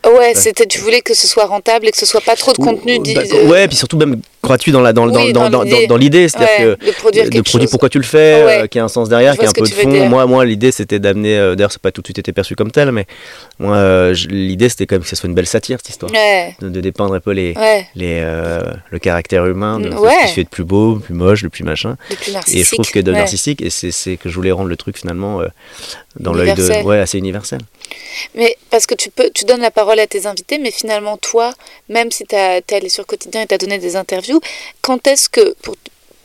[0.05, 0.65] Ouais, c'était.
[0.65, 2.97] Tu voulais que ce soit rentable et que ce soit pas trop de contenu.
[2.97, 6.29] Ou- bah, ouais, puis surtout même gratuit dans la dans, Oui, dans, dans dans, l'idée.
[6.29, 8.57] c'est-à-dire ouais, que de produire de pourquoi tu le fais, Ouais.
[8.63, 10.09] euh, qu'il y a un sens derrière, qu'il y a un peu de fond.
[10.09, 12.71] Moi, moi l'idée c'était d'amener, euh, d'ailleurs, c'est pas tout de suite été perçu comme
[12.71, 13.05] tel, mais
[13.59, 16.55] moi, euh, l'idée c'était quand même que ce soit une belle satire cette histoire, Ouais.
[16.61, 17.53] de, de dépeindre un peu les,
[17.95, 21.13] les, euh, le caractère humain, de, ce qui se fait de plus beau, de plus
[21.13, 21.97] moche, de plus machin.
[22.09, 24.69] De plus Et je trouve que de narcissique, et c'est c'est que je voulais rendre
[24.69, 25.41] le truc finalement
[26.19, 27.59] dans l'œil de, ouais, assez universel.
[28.35, 31.53] Mais parce que tu peux, tu donnes la parole à tes invités, mais finalement toi,
[31.89, 34.38] même si tu es allé sur quotidien et tu as donné des interviews,
[34.81, 35.75] quand est-ce que pour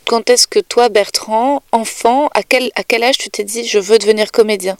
[0.07, 3.79] quand est-ce que toi, Bertrand, enfant, à quel, à quel âge tu t'es dit je
[3.79, 4.77] veux devenir comédien?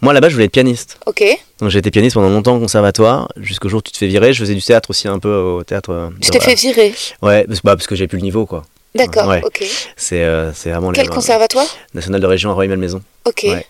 [0.00, 0.98] Moi là-bas, je voulais être pianiste.
[1.06, 1.22] Ok.
[1.60, 4.32] Donc j'ai été pianiste pendant longtemps au conservatoire, jusqu'au jour où tu te fais virer.
[4.32, 5.90] Je faisais du théâtre aussi un peu au théâtre.
[5.90, 6.94] euh, Tu de- t'es fait virer.
[7.20, 8.64] Ouais, parce, bah, parce que j'ai plus le niveau quoi.
[8.94, 9.28] D'accord.
[9.28, 9.42] Ouais.
[9.44, 9.62] Ok.
[9.96, 11.66] C'est euh, c'est vraiment Quel conservatoire?
[11.92, 13.02] National de région à Rueil-Malmaison.
[13.26, 13.42] Ok.
[13.44, 13.66] Ouais.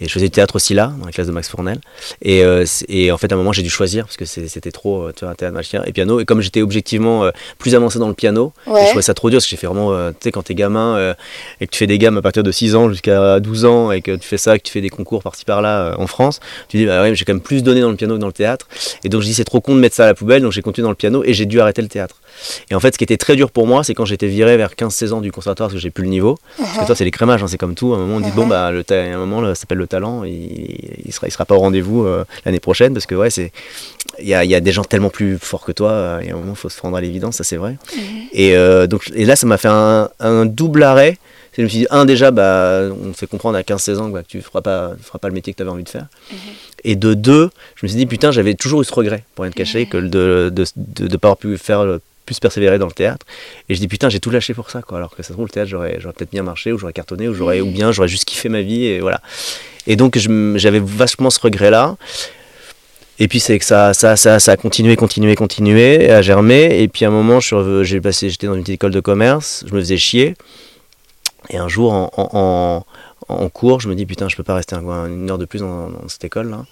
[0.00, 1.80] Et je faisais du théâtre aussi là, dans la classe de Max Fournel.
[2.22, 5.04] Et, euh, et en fait, à un moment, j'ai dû choisir parce que c'était trop,
[5.08, 6.20] euh, tu vois, théâtre, machin, et piano.
[6.20, 8.82] Et comme j'étais objectivement euh, plus avancé dans le piano, Ouais.
[8.82, 10.54] je trouvais ça trop dur parce que j'ai fait vraiment, euh, tu sais, quand t'es
[10.54, 11.14] gamin
[11.60, 14.02] et que tu fais des gammes à partir de 6 ans jusqu'à 12 ans et
[14.02, 16.38] que tu fais ça, que tu fais des concours par-ci par-là en France,
[16.68, 18.26] tu dis, bah ouais, mais j'ai quand même plus donné dans le piano que dans
[18.28, 18.68] le théâtre.
[19.04, 20.62] Et donc, je dis, c'est trop con de mettre ça à la poubelle, donc j'ai
[20.62, 22.16] continué dans le piano et j'ai dû arrêter le théâtre.
[22.70, 24.72] Et en fait, ce qui était très dur pour moi, c'est quand j'étais viré vers
[24.74, 26.38] 15-16 ans du conservatoire parce que j'ai plus le niveau.
[26.58, 27.94] Parce que toi, c'est les crémages, hein, c'est comme tout.
[27.94, 28.34] À un moment, on dit, Uh-huh.
[28.34, 30.32] bon, bah, le à un moment, là, ça s'appelle le talent, il,
[31.04, 33.52] il sera, il sera pas au rendez-vous euh, l'année prochaine parce que, ouais, c'est.
[34.18, 36.30] Il y a, il y a des gens tellement plus forts que toi, euh, et
[36.30, 37.76] à un moment, il faut se rendre à l'évidence, ça c'est vrai.
[38.32, 41.18] Et, euh, donc, et là, ça m'a fait un, un double arrêt.
[41.56, 44.22] Je me suis dit, un, déjà, bah, on te fait comprendre à 15-16 ans bah,
[44.22, 46.06] que tu feras pas, feras pas le métier que tu avais envie de faire.
[46.84, 49.50] Et de deux, je me suis dit, putain, j'avais toujours eu ce regret, pour rien
[49.50, 52.78] te cacher, que de ne de, de, de pas avoir pu faire le- plus persévérer
[52.78, 53.24] dans le théâtre.
[53.68, 54.98] Et je dis, putain, j'ai tout lâché pour ça, quoi.
[54.98, 57.28] Alors que ça se trouve, le théâtre, j'aurais j'aurais peut-être bien marché, ou j'aurais cartonné,
[57.28, 59.22] ou, j'aurais, ou bien j'aurais juste kiffé ma vie, et voilà.
[59.86, 61.96] Et donc, j'avais vachement ce regret-là.
[63.18, 66.82] Et puis c'est que ça, ça, ça, ça a continué, continué, continué, à germer.
[66.82, 69.74] Et puis à un moment, j'ai passé, j'étais dans une petite école de commerce, je
[69.74, 70.34] me faisais chier.
[71.48, 72.84] Et un jour, en,
[73.28, 75.60] en- cours, je me dis putain, je peux pas rester un- une heure de plus
[75.60, 76.64] dans, cette école là.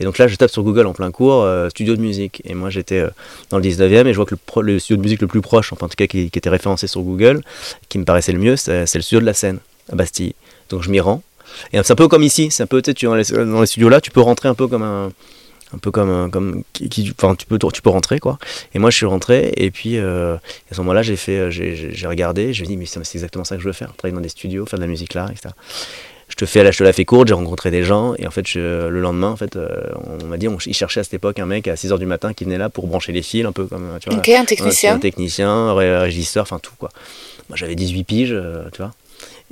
[0.00, 2.42] Et donc là, je tape sur Google en plein cours, euh, studio de musique.
[2.44, 3.10] Et moi, j'étais euh,
[3.50, 5.86] dans le 19e et je vois que le, studio de musique le plus proche, enfin
[5.86, 7.42] en tout cas qui, était référencé sur Google,
[7.88, 9.58] qui me paraissait le mieux, c'est le studio de la Seine,
[9.90, 10.34] à Bastille.
[10.68, 11.22] Donc je m'y rends.
[11.72, 14.00] Et c'est un peu comme ici, c'est un peu, tu sais, dans les studios là,
[14.00, 15.10] tu peux rentrer un peu comme un,
[15.74, 18.38] un peu comme, un- comme qui, qui- enfin, tu peux, tu peux rentrer quoi.
[18.74, 20.34] Et moi, je suis rentré et puis euh,
[20.70, 23.56] à ce moment-là, j'ai fait, euh, j'ai- regardé, je me dis mais c'est exactement ça
[23.56, 25.54] que je veux faire, travailler dans des studios, faire de la musique là, etc.
[26.28, 28.46] Je te fais, je te la fais courte, j'ai rencontré des gens et en fait
[28.48, 29.68] je- le lendemain en fait euh,
[30.22, 32.32] on m'a dit on, ils cherchaient à cette époque un mec à 6h du matin
[32.32, 34.98] qui venait là pour brancher les fils un peu comme tu vois Ok, un technicien.
[34.98, 36.88] technicien, un ré- régisseur, enfin tout quoi.
[37.50, 38.92] Moi j'avais 18 piges, euh, tu vois.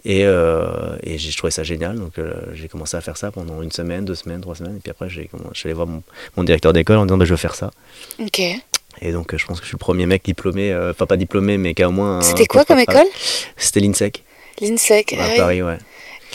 [0.04, 3.30] Et, euh, et j'ai je trouvais ça génial, donc euh, j'ai commencé à faire ça
[3.30, 5.20] pendant une semaine, deux semaines, trois semaines, et puis après je
[5.52, 6.02] suis allé voir mon,
[6.36, 7.70] mon directeur d'école en disant bah, je veux faire ça.
[8.18, 8.40] Ok.
[9.02, 11.16] Et donc euh, je pense que je suis le premier mec diplômé, euh, enfin pas
[11.16, 12.22] diplômé, mais qui a au moins.
[12.22, 13.06] C'était quoi comme école?
[13.56, 14.24] C'était l'INSEC,
[14.60, 15.12] L'INSEC.
[15.14, 15.36] à ah oui.
[15.36, 15.78] Paris, ouais.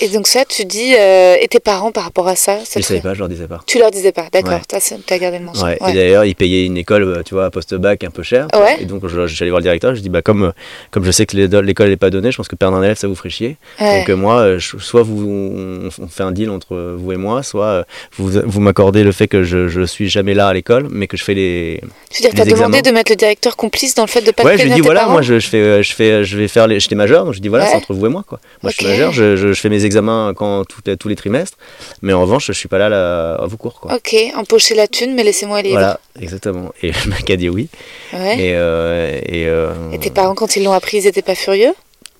[0.01, 2.83] Et donc ça, tu dis, euh, et tes parents par rapport à ça Je ne
[2.83, 3.61] savais pas, je leur disais pas.
[3.65, 4.61] Tu leur disais pas, d'accord, Ouais.
[4.67, 4.77] t'as
[5.15, 5.63] as gardé le mensonge.
[5.63, 5.91] Ouais, Ouais.
[5.91, 8.47] Et d'ailleurs, ils payaient une école, euh, tu vois, post-bac un peu cher.
[8.51, 8.83] tu.
[8.83, 9.95] Et donc, je, suis allé voir le directeur.
[9.95, 10.51] Je dis, bah, comme,
[10.91, 13.07] comme je sais que l'école n'est pas donnée, je pense que perdre un élève, ça
[13.07, 13.57] vous ferait chier.
[13.79, 17.41] Donc, euh, moi, je- soit vous, on, on fait un deal entre vous et moi,
[17.43, 17.85] soit
[18.17, 21.15] vous, vous m'accordez le fait que je, je suis jamais là à l'école, mais que
[21.15, 21.79] je fais les.
[22.11, 24.31] Je veux dire, t'as les demandé de mettre le directeur complice dans le fait de
[24.31, 26.67] pas ouais, je lui dis, voilà, moi, je, je fais, je fais, je vais faire
[26.67, 26.79] les.
[26.79, 28.39] J'étais majeur, donc je dis, voilà, c'est entre vous et moi, quoi.
[28.61, 31.15] Moi, je suis majeur, je, je- je fais mes examens quand, tous les- tous les
[31.15, 31.57] trimestres,
[32.01, 33.95] mais en revanche, je suis pas là, là à vos cours, quoi.
[33.95, 35.75] Ok, empocher la thune, mais laissez-moi libre.
[35.75, 36.73] Voilà, exactement.
[36.81, 37.67] Et le mec a dit oui.
[38.13, 38.39] Ouais.
[38.39, 41.73] Et, euh, et, euh, Et tes parents, quand ils l'ont appris, ils étaient pas furieux?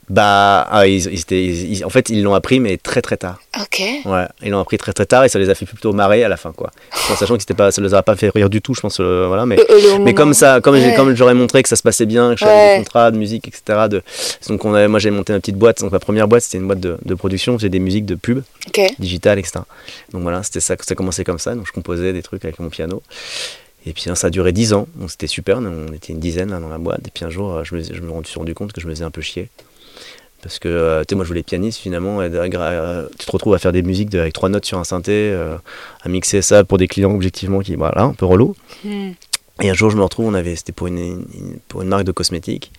[0.07, 3.39] Bah, ah, ils, ils étaient- ils- en fait, ils l'ont appris, mais très très tard.
[3.59, 3.81] Ok.
[4.05, 6.29] Ouais, ils l'ont appris très très tard et ça les a fait plutôt marrer à
[6.29, 6.69] la fin, quoi.
[7.11, 8.99] En sachant que c'était pas, ça les a pas fait rire du tout, je pense.
[8.99, 9.55] euh, voilà, mais.
[9.55, 10.95] Le moment- Mais comme ça, comme j'ai- Ouais.
[10.95, 12.77] comme j'aurais montré que ça se passait bien, que j'avais Ouais.
[12.77, 13.87] des contrats de musique, etc.
[13.89, 14.03] De,
[14.47, 15.79] donc on avait, moi j'ai monté ma petite boîte.
[15.81, 18.43] Donc ma première boîte c'était une boîte de, de production, j'ai des musiques de pub,
[18.67, 18.81] Ok.
[18.99, 19.61] digitales, etc.
[20.11, 21.55] Donc voilà, c'était ça, ça commençait comme ça.
[21.55, 23.01] Donc je composais des trucs avec mon piano.
[23.87, 26.51] Et puis hein, ça a duré 10 ans, donc c'était super, on était une dizaine
[26.51, 27.01] là, dans la boîte.
[27.07, 28.91] Et puis un jour, euh, je me, je me suis rendu compte que je me
[28.93, 29.49] faisais un peu chier.
[30.41, 33.55] Parce que, euh, tu sais, moi je voulais pianiste finalement, et euh, tu te retrouves
[33.55, 35.55] à faire des musiques avec trois notes sur un synthé, euh,
[36.03, 38.55] à mixer ça pour des clients objectivement qui, voilà, un peu relou.
[38.83, 39.11] Hmm.
[39.63, 42.03] Et un jour, je me retrouve, on avait, c'était pour une, une- pour une marque
[42.03, 42.71] de cosmétiques.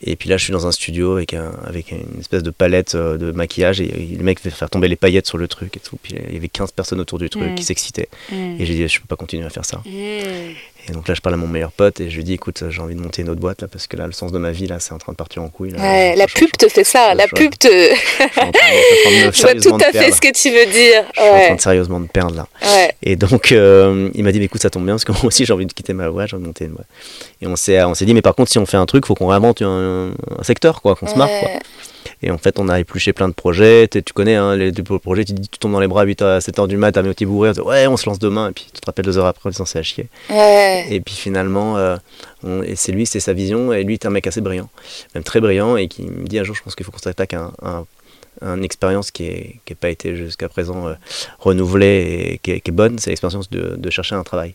[0.00, 2.94] Et puis là, je suis dans un studio avec, un, avec une espèce de palette
[2.94, 5.80] de maquillage et, et le mec fait faire tomber les paillettes sur le truc et
[5.80, 5.96] tout.
[6.00, 7.54] Puis il y avait 15 personnes autour du truc Mm.
[7.56, 8.08] qui s'excitaient.
[8.30, 8.56] Hmm.
[8.60, 9.78] Et j'ai dit, je peux pas continuer à faire ça.
[9.78, 10.52] Hmm.
[10.88, 12.80] Et donc là, je parle à mon meilleur pote et je lui dis, écoute, j'ai
[12.80, 14.66] envie de monter une autre boîte là parce que là, le sens de ma vie
[14.66, 15.70] là, c'est en train de partir en couille.
[15.70, 15.80] Là.
[15.80, 17.68] Ouais, la pub te fait ça, la pub te...
[17.68, 21.04] je vois tout à fait ce que tu veux dire.
[21.14, 22.46] Je suis en train de sérieusement de perdre là.
[22.62, 22.92] ouais.
[23.02, 25.44] Et donc, euh, il m'a dit, mais écoute, ça tombe bien, parce que moi aussi,
[25.44, 26.84] j'ai envie de quitter ma voie, j'ai envie de monter une voie.
[27.42, 29.14] Et on s'est, on s'est dit, mais par contre, si on fait un truc, faut
[29.14, 31.48] qu'on réinvente un, un secteur, quoi, qu'on se marre, quoi.
[32.22, 33.88] Et en fait, on a épluché plein de projets.
[33.88, 36.22] Tu connais hein, les, les projets, tu, dis, tu tombes dans les bras à 8
[36.22, 38.50] à 7 heures du mat, à petit bourré, on dit, ouais, on se lance demain,
[38.50, 40.08] et puis tu te rappelles deux heures après, en disant, c'est à chier.
[40.30, 40.86] Ouais.
[40.90, 41.96] Et puis finalement, euh,
[42.44, 44.68] on- et c'est lui, c'est sa vision, et lui, est un mec assez brillant,
[45.14, 47.34] même très brillant, et qui me dit un jour, je pense qu'il faut qu'on s'attaque
[47.34, 47.84] à un,
[48.42, 50.94] un- une expérience qui n'a pas été jusqu'à présent euh,
[51.40, 54.54] renouvelée et qui est, qui est bonne, c'est l'expérience de, de chercher un travail.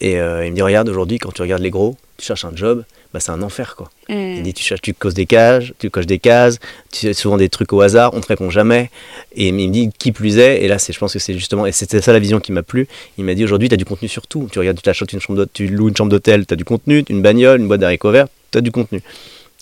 [0.00, 2.54] Et euh, il me dit, regarde, aujourd'hui, quand tu regardes les gros, tu cherches un
[2.54, 3.90] job, bah, c'est un enfer, quoi.
[4.08, 4.36] Hmm.
[4.36, 6.58] Il dit, tu, cherches, tu causes des cases, tu coches des cases,
[6.92, 8.90] tu fais souvent des trucs au hasard, on te répond jamais.
[9.34, 11.66] Et il me dit, qui plus est, et là, c'est, je pense que c'est justement,
[11.66, 12.88] et c'était ça la vision qui m'a plu.
[13.16, 14.48] Il m'a dit, aujourd'hui, tu as du contenu sur tout.
[14.52, 16.64] Tu regardes, tu t'achètes une chambre d'hôtel, tu loues une chambre d'hôtel, tu as du
[16.64, 19.02] contenu, une bagnole, une boîte d'haricots verts, tu as du contenu.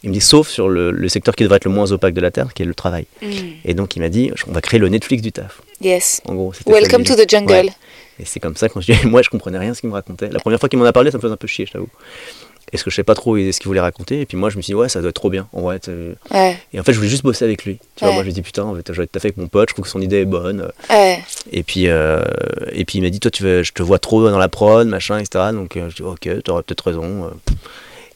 [0.04, 2.20] Il me dit sauf sur le, le secteur qui devrait être le moins opaque de
[2.20, 3.07] la Terre, qui est le travail.
[3.22, 3.26] Mm.
[3.64, 5.62] Et donc il m'a dit, on va créer le Netflix du taf.
[5.80, 6.20] Yes.
[6.26, 7.50] En gros, c'était Welcome to the jungle.
[7.50, 7.70] Ouais.
[8.20, 10.29] Et c'est comme ça que je dit, moi je comprenais rien ce qu'il me racontait.
[10.31, 11.88] La première fois qu'il m'en a parlé, ça me faisait un peu chier, je t'avoue.
[12.72, 14.20] Est-ce que je sais pas trop ce qu'il voulait raconter?
[14.22, 15.46] Et puis moi je me suis dit, ouais, ça doit être trop bien.
[15.53, 15.79] En vrai,
[16.33, 16.57] Ouais.
[16.72, 17.79] et en fait, je voulais juste bosser avec lui.
[17.94, 18.14] Tu vois, Ouais.
[18.14, 19.74] moi je lui ai dit, putain, en fait, je vais taffer avec mon pote, je
[19.74, 20.70] trouve que son idée est bonne.
[20.90, 21.20] Ouais.
[21.53, 22.22] Et puis, euh,
[22.72, 24.88] et puis il m'a dit, toi, tu veux, je te vois trop dans la prod,
[24.88, 25.46] machin, etc.
[25.53, 27.24] Donc euh, je dis, ok, t'aurais peut-être raison.
[27.27, 27.53] euh.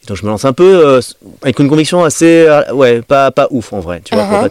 [0.03, 1.01] Et donc je me lance un peu euh,
[1.41, 4.01] avec une conviction assez, euh, ouais, pas, pas ouf en vrai.
[4.03, 4.49] Tu vois, Uh-huh.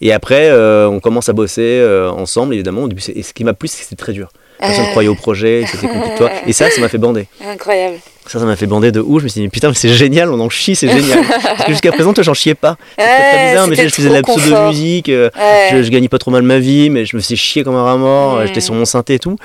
[0.00, 0.52] Et après,
[0.86, 1.82] on commence à bosser
[2.14, 2.82] ensemble, évidemment.
[2.84, 4.28] Au début, et ce qui m'a plu, c'est que c'était très dur.
[4.60, 4.90] Personne ne Ah.
[4.90, 6.16] croyait au projet, c'était compliqué.
[6.16, 6.30] toi.
[6.46, 7.26] Et ça, ça m'a fait bander.
[7.44, 7.96] Incroyable.
[8.26, 9.20] Ça, ça m'a fait bander de ouf.
[9.20, 11.20] Je me suis dit, putain, mais c'est génial, on en chie, c'est génial.
[11.42, 12.76] Parce que jusqu'à présent, toi, j'en chiais pas.
[12.98, 14.68] C'était très bizarre, mais je faisais de la trop pseudo confort.
[14.68, 15.08] musique.
[15.08, 15.68] euh, Ouais.
[15.72, 17.82] je, je gagnais pas trop mal ma vie, mais je me faisais chier comme un
[17.82, 18.36] rat mort.
[18.36, 18.46] euh.
[18.46, 19.36] J'étais sur mon synthé et tout.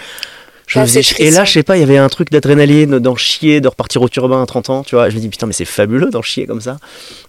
[0.76, 1.26] Je Ah, me faisais c'est chier.
[1.28, 4.02] Et là, je sais pas, il y avait un truc d'adrénaline, d'en chier, de repartir
[4.02, 5.10] au turbin à 30 ans, tu vois.
[5.10, 6.78] Je me dis, putain, mais c'est fabuleux d'en chier comme ça.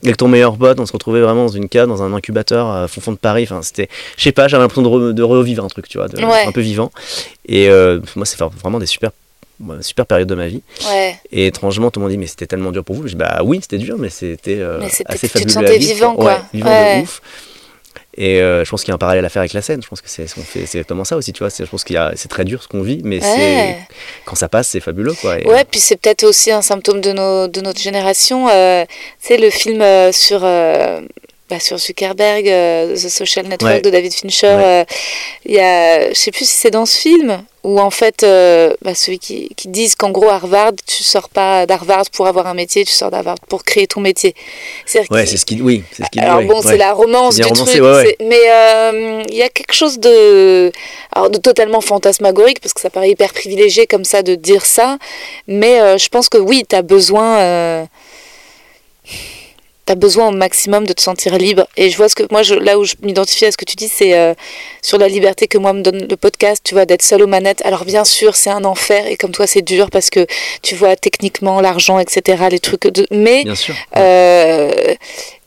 [0.03, 2.89] Avec ton meilleur pote, on se retrouvait vraiment dans une cave, dans un incubateur à
[2.89, 3.45] fond fond de Paris.
[3.45, 6.09] Enfin, c'était, je sais pas, j'avais l'impression de, re- de revivre un truc, tu vois,
[6.09, 6.45] de- Ouais.
[6.47, 6.91] un peu vivant.
[7.49, 9.11] Et euh, moi, c'est vraiment des super,
[9.81, 10.63] super périodes de ma vie.
[10.89, 11.17] Ouais.
[11.31, 13.05] Et étrangement, tout le monde dit, mais c'était tellement dur pour vous.
[13.07, 15.51] Je dis, bah oui, c'était dur, mais c'était euh, assez tu te fabuleux.
[15.53, 16.25] sentais vivant, quoi.
[16.35, 16.97] Ouais, vivant Ouais.
[16.99, 17.23] de ouf.
[18.19, 19.83] Et euh, je pense qu'il y a un parallèle à faire avec la scène.
[19.83, 21.51] Je pense que c'est exactement ça aussi, tu vois.
[21.51, 23.77] C'est- Je pense qu'il c'est très dur ce qu'on vit, mais Ouais.
[24.25, 25.39] quand ça passe, c'est fabuleux, quoi.
[25.39, 28.49] Et, Ouais, puis c'est peut-être aussi un symptôme de, nos, de notre génération.
[28.49, 28.85] Euh,
[29.21, 31.01] c'est le film euh, sur, euh,
[31.49, 33.81] bah, sur Zuckerberg, euh, The Social Network Ouais.
[33.81, 34.47] de David Fincher.
[34.49, 34.65] Ouais.
[34.65, 34.85] euh,
[35.45, 38.73] Il y a, je sais plus si c'est dans ce film où en fait, euh,
[38.83, 42.55] bah, ceux qui, qui disent qu'en gros Harvard, tu sors pas d'Harvard pour avoir un
[42.55, 44.35] métier, tu sors d'Harvard pour créer ton métier.
[44.87, 46.23] C'est-à-dire ouais, c'est ce qu'il, oui, c'est ce qu'il.
[46.23, 49.49] alors bon, c'est la romance C'est du romancé, truc, c'est- mais euh, il y a
[49.49, 50.71] quelque chose de,
[51.13, 54.99] alors de totalement fantasmagorique parce que ça paraît hyper privilégié comme ça de dire ça,
[55.49, 57.87] mais je pense que oui, tu as besoin,
[59.87, 61.67] euh, t'as besoin au maximum de te sentir libre.
[61.77, 63.77] Et je vois ce que moi, je, là où je m'identifie à ce que tu
[63.77, 64.35] dis, c'est euh,
[64.83, 67.63] sur la liberté que moi me donne le podcast, tu vois, d'être seul aux manettes.
[67.65, 70.27] Alors bien sûr, c'est un enfer et comme toi, c'est dur parce que
[70.63, 73.75] tu vois techniquement l'argent, etc., les trucs de, mais Bien sûr.
[73.97, 74.95] euh,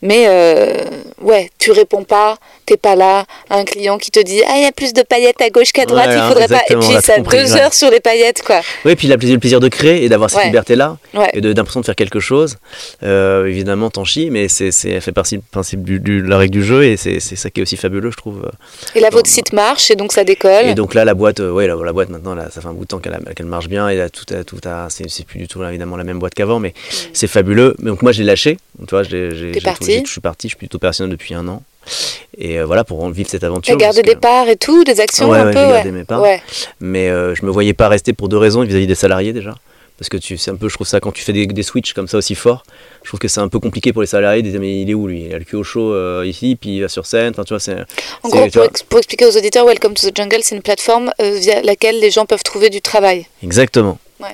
[0.01, 0.73] mais euh,
[1.21, 3.25] ouais, tu réponds pas, t'es pas là.
[3.49, 5.85] Un client qui te dit Ah, il y a plus de paillettes à gauche qu'à
[5.85, 6.62] droite, Ouais, il faudrait pas.
[6.69, 7.62] Et puis ça compris, deux ouais.
[7.62, 8.62] heures sur les paillettes, quoi.
[8.85, 10.45] Oui, puis il a le plaisir, le plaisir de créer et d'avoir cette Ouais.
[10.45, 11.29] liberté-là Ouais.
[11.33, 12.57] et de, d'impression de faire quelque chose.
[13.03, 16.85] Euh, évidemment, t'en chies, mais c'est, fait partie du principe du, la règle du jeu
[16.85, 18.49] et c'est, ça qui est aussi fabuleux, je trouve.
[18.95, 20.65] Et là, votre site marche et donc ça décolle.
[20.65, 22.73] Et donc là, la boîte, euh, ouais, la, la boîte maintenant, là, ça fait un
[22.73, 25.39] bout de temps qu'elle, marche bien et là, tout, a- tout a, c'est, c'est plus
[25.39, 26.73] du tout là, évidemment la même boîte qu'avant, mais
[27.13, 27.75] c'est fabuleux.
[27.79, 28.57] Mais donc moi, j'ai lâché.
[28.79, 30.47] Tu vois, j'ai, j'ai, j'ai- parti je suis parti.
[30.47, 31.61] Je suis plutôt opérationnel depuis un an.
[32.37, 33.75] Et euh, voilà pour vivre cette aventure.
[33.77, 35.59] T'as gardé des que- parts et tout, des actions Ouais, un ouais, peu.
[35.59, 35.71] j'ai ouais.
[35.73, 36.21] gardé mes parts.
[36.21, 36.41] Ouais.
[36.79, 39.55] Mais euh, je me voyais pas rester pour deux raisons vis-à-vis des salariés déjà.
[39.97, 41.91] Parce que tu, c'est un peu, je trouve ça, quand tu fais des, des switches
[41.93, 42.63] comme ça aussi forts,
[43.03, 44.93] je trouve que c'est un peu compliqué pour les salariés de dire mais il est
[44.93, 45.25] où lui?
[45.25, 47.49] Il a le cul au chaud euh, ici, puis il va sur scène, enfin tu
[47.53, 47.73] vois, c'est.
[48.23, 50.55] En c'est- gros, pour, vois, ex- pour expliquer aux auditeurs, Welcome to the Jungle, c'est
[50.55, 53.25] une plateforme euh, via laquelle les gens peuvent trouver du travail.
[53.43, 53.99] Exactement.
[54.21, 54.29] Ouais.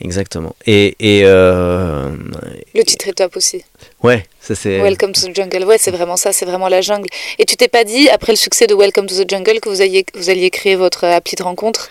[0.00, 0.56] Exactement.
[0.66, 3.62] Et, et Le titre est top aussi.
[4.02, 4.78] Ouais, ça c'est.
[4.80, 5.64] Welcome to the Jungle.
[5.64, 7.08] Ouais, c'est vraiment ça, c'est vraiment la jungle.
[7.38, 9.80] Et tu t'es pas dit, après le succès de Welcome to the Jungle, que vous
[9.82, 11.88] alliez, vous alliez créer votre euh, appli de rencontre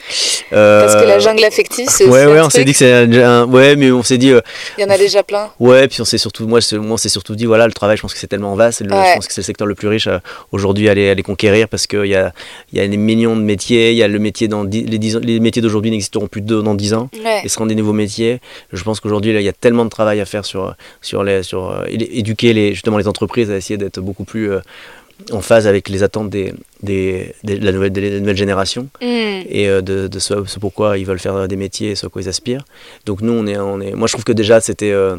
[0.50, 2.78] Parce que la euh, jungle affective, c'est aussi Ouais, ouais, un on s'est dit que
[2.78, 4.32] c'est un, Ouais, mais on s'est dit.
[4.32, 4.42] euh,
[4.78, 5.52] Il y en a déjà plein.
[5.60, 8.14] Ouais, puis on s'est surtout, moi, on s'est surtout dit, voilà, le travail, je pense
[8.14, 9.10] que c'est tellement vaste, le- Ouais.
[9.10, 10.18] je pense que c'est le secteur le plus riche euh,
[10.52, 12.34] aujourd'hui à aller conquérir parce qu'il y a,
[12.74, 15.16] y a des millions de métiers, il y a le métier dans dix- les, dix
[15.18, 17.42] les métiers d'aujourd'hui n'existeront plus de, dans 10 ans Ouais.
[17.44, 18.40] et seront des nouveaux métiers.
[18.74, 21.70] Je pense qu'aujourd'hui, il y a tellement de travail à faire sur, sur les, sur
[21.72, 24.60] euh, éduquer les, justement les entreprises à essayer d'être beaucoup plus euh,
[25.32, 29.42] en phase avec les attentes des, des, des- de la nouvelle, générations Hmm.
[29.50, 32.10] et euh, de, de ce, ce pourquoi ils veulent faire des métiers et ce à
[32.10, 32.64] quoi ils aspirent.
[33.06, 35.18] Donc nous, on est, on est, moi je trouve que déjà c'était, euh,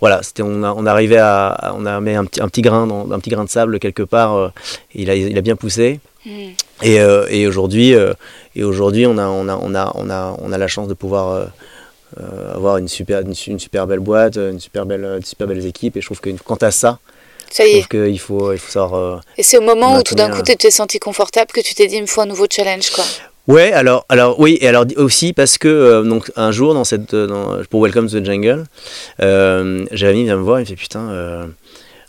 [0.00, 2.62] voilà, c'était, on, a, on arrivait à, à- on a mis un petit, un petit
[2.62, 4.48] grain, dans, un petit grain de sable quelque part, euh,
[4.94, 6.00] il a, il a bien poussé.
[6.26, 6.50] Hmm.
[6.82, 8.12] Et, euh, et aujourd'hui, euh,
[8.54, 10.94] et aujourd'hui, on a, on a, on a, on a, on a la chance de
[10.94, 11.48] pouvoir
[12.20, 15.24] euh, euh, avoir une super, une, su- une super belle boîte, une super belle, une
[15.24, 15.96] super belles équipes.
[15.96, 16.98] Et je trouve que quant à ça,
[17.50, 17.80] Ça je y est.
[17.82, 18.94] trouve qu'il faut, il faut savoir.
[19.00, 21.74] euh, Et c'est au moment où tout d'un coup tu t'es senti confortable que tu
[21.74, 23.04] t'es dit il me faut un nouveau challenge quoi.
[23.48, 27.12] Ouais, alors, alors oui, et alors aussi parce que euh, donc un jour dans cette
[27.12, 28.64] euh, dans- pour Welcome to the Jungle,
[29.20, 31.10] euh, Jérémy vient me voir, il me fait putain.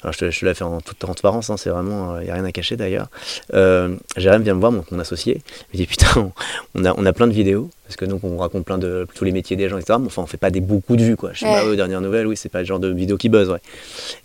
[0.04, 2.26] Euh, alors je te, je te la fais en toute transparence, hein, c'est vraiment, il
[2.26, 3.08] n'y a rien à cacher d'ailleurs.
[3.54, 5.42] Euh, Jérémy vient me voir, mon, mon associé,
[5.74, 6.32] il me dit putain,
[6.76, 9.24] on, a, on a plein de vidéos, parce que donc on raconte plein de tous
[9.26, 9.98] les métiers des gens, etc.
[10.00, 11.32] Mais enfin, on fait pas des beaucoup de vues, quoi.
[11.34, 11.54] Je sais Ouais.
[11.62, 13.60] pas, aux dernières nouvelles, oui, c'est pas le genre de vidéo qui buzz, ouais.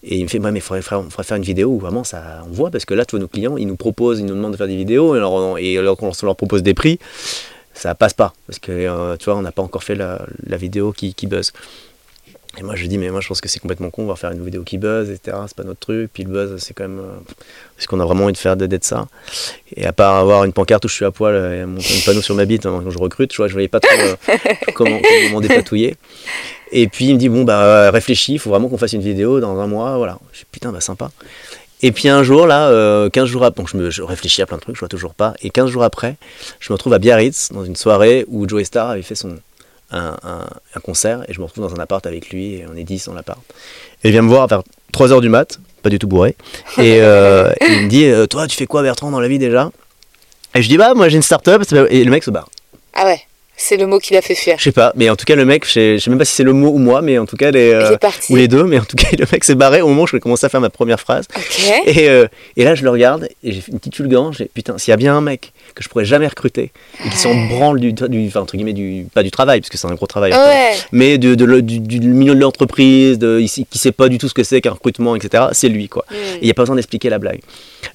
[0.05, 2.05] Et il me fait, ouais, mais il faudrait, on faudrait faire une vidéo où vraiment
[2.05, 4.35] ça, on voit, parce que là, tu vois, nos clients, ils nous proposent, ils nous
[4.35, 6.99] demandent de faire des vidéos, et alors, et alors qu'on leur propose des prix,
[7.75, 10.57] ça passe pas, parce que, euh, tu vois, on n'a pas encore fait la, la
[10.57, 11.53] vidéo qui, qui buzz.
[12.57, 14.33] Et moi, je dis, mais moi, je pense que c'est complètement con, on va faire
[14.33, 15.37] une vidéo qui buzz, etc.
[15.47, 16.11] C'est pas notre truc.
[16.13, 16.99] Puis le buzz, c'est quand même.
[16.99, 17.19] Euh,
[17.77, 19.07] ce qu'on a vraiment envie de faire d'être ça?
[19.77, 22.35] Et à part avoir une pancarte où je suis à poil et un panneau sur
[22.35, 24.17] ma bite hein, quand je recrute, je, vois, voyais pas trop euh,
[24.75, 25.97] comment, comment dépatouiller.
[26.73, 29.41] Et puis il me dit, bon, bah réfléchis, il faut vraiment qu'on fasse une vidéo
[29.41, 29.97] dans un mois.
[29.97, 30.19] Voilà.
[30.33, 31.11] Je dis, putain, bah sympa.
[31.81, 34.63] Et puis un jour, là, euh, 15 jours après, je, me, réfléchis à plein de
[34.63, 35.35] trucs, je vois toujours pas.
[35.43, 36.17] Et 15 jours après,
[36.59, 39.39] je me retrouve à Biarritz, dans une soirée où Joey Star avait fait son,
[39.91, 42.85] un, un, concert, et je me retrouve dans un appart avec lui, et on est
[42.85, 43.41] 10 dans l'appart.
[44.05, 46.37] Et il vient me voir vers 3h du mat, pas du tout bourré,
[46.79, 49.71] et, euh, il me dit euh, Toi, tu fais quoi, Bertrand, dans la vie déjà?
[50.55, 52.49] Et je dis Bah, moi j'ai une start-up, et le mec se barre.
[52.95, 53.23] Ah ouais
[53.59, 54.55] c'est le mot qui l'a fait fuir.
[54.57, 56.45] Je sais pas, mais en tout cas, le mec, je sais même pas si c'est
[56.45, 57.97] le mot ou moi, mais en tout cas, les, euh,
[58.31, 60.17] ou les deux, mais en tout cas, le mec s'est barré au moment où je
[60.17, 61.27] commençais à faire ma première phrase.
[61.85, 64.41] Et, euh, et, là, je le regarde et j'ai une petite fulgurance.
[64.55, 66.73] Putain, s'il y a bien un mec que je pourrais jamais recruter
[67.05, 69.79] et qui s'en branle du, du enfin, entre guillemets, du, pas du travail, parce que
[69.79, 70.33] c'est un gros travail,
[70.93, 73.19] mais de, de, du, milieu de l'entreprise,
[73.71, 76.05] qui sait pas du tout ce que c'est qu'un recrutement, etc., c'est lui, quoi.
[76.11, 76.15] Hmm.
[76.41, 77.41] Il n'y a pas besoin d'expliquer la blague.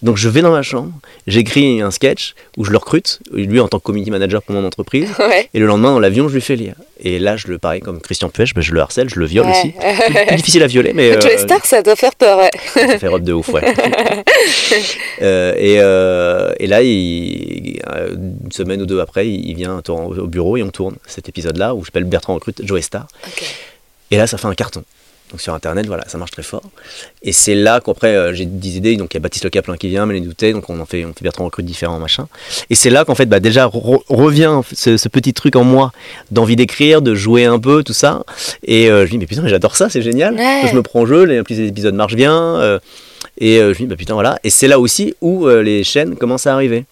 [0.01, 0.91] Donc, je vais dans ma chambre,
[1.27, 4.65] j'écris un sketch où je le recrute, lui en tant que community manager pour mon
[4.65, 5.09] entreprise.
[5.53, 6.75] Et le lendemain, dans l'avion, je lui fais lire.
[7.05, 9.73] Et là, je le pareil comme Christian Puech, je le harcèle, je le viole aussi.
[10.27, 11.11] Plus difficile à violer, mais.
[11.11, 12.49] Euh, Star, ça doit faire peur, ouais.
[12.73, 13.61] ça fait robe de ouf, ouais.
[15.21, 17.81] euh, et, euh, et, là, il,
[18.13, 21.81] une semaine ou deux après, il vient au bureau et on tourne cet épisode-là où
[21.81, 23.07] je j'appelle Bertrand Recrute Joe Star.
[24.09, 24.83] Et là, ça fait un carton.
[25.31, 26.61] Donc sur internet, voilà, ça marche très fort.
[27.23, 28.95] Et c'est là qu'après euh, j'ai des idées.
[28.97, 30.53] Donc il y a Baptiste Le Caplin qui vient, mais les douter.
[30.53, 32.27] Donc on en fait, on fait Bertrand recrute différents machin.
[32.69, 35.91] Et c'est là qu'en fait, bah, déjà revient ce, petit truc en moi
[36.31, 38.23] d'envie d'écrire, de jouer un peu, tout ça.
[38.63, 40.37] Et euh, je me dis mais putain, j'adore ça, c'est génial.
[40.37, 42.35] Je me prends en jeu, les, les épisodes marchent bien.
[42.35, 42.79] Euh,
[43.39, 44.37] et je me dis bah putain voilà.
[44.43, 46.85] Et c'est là aussi où les chaînes commencent à arriver.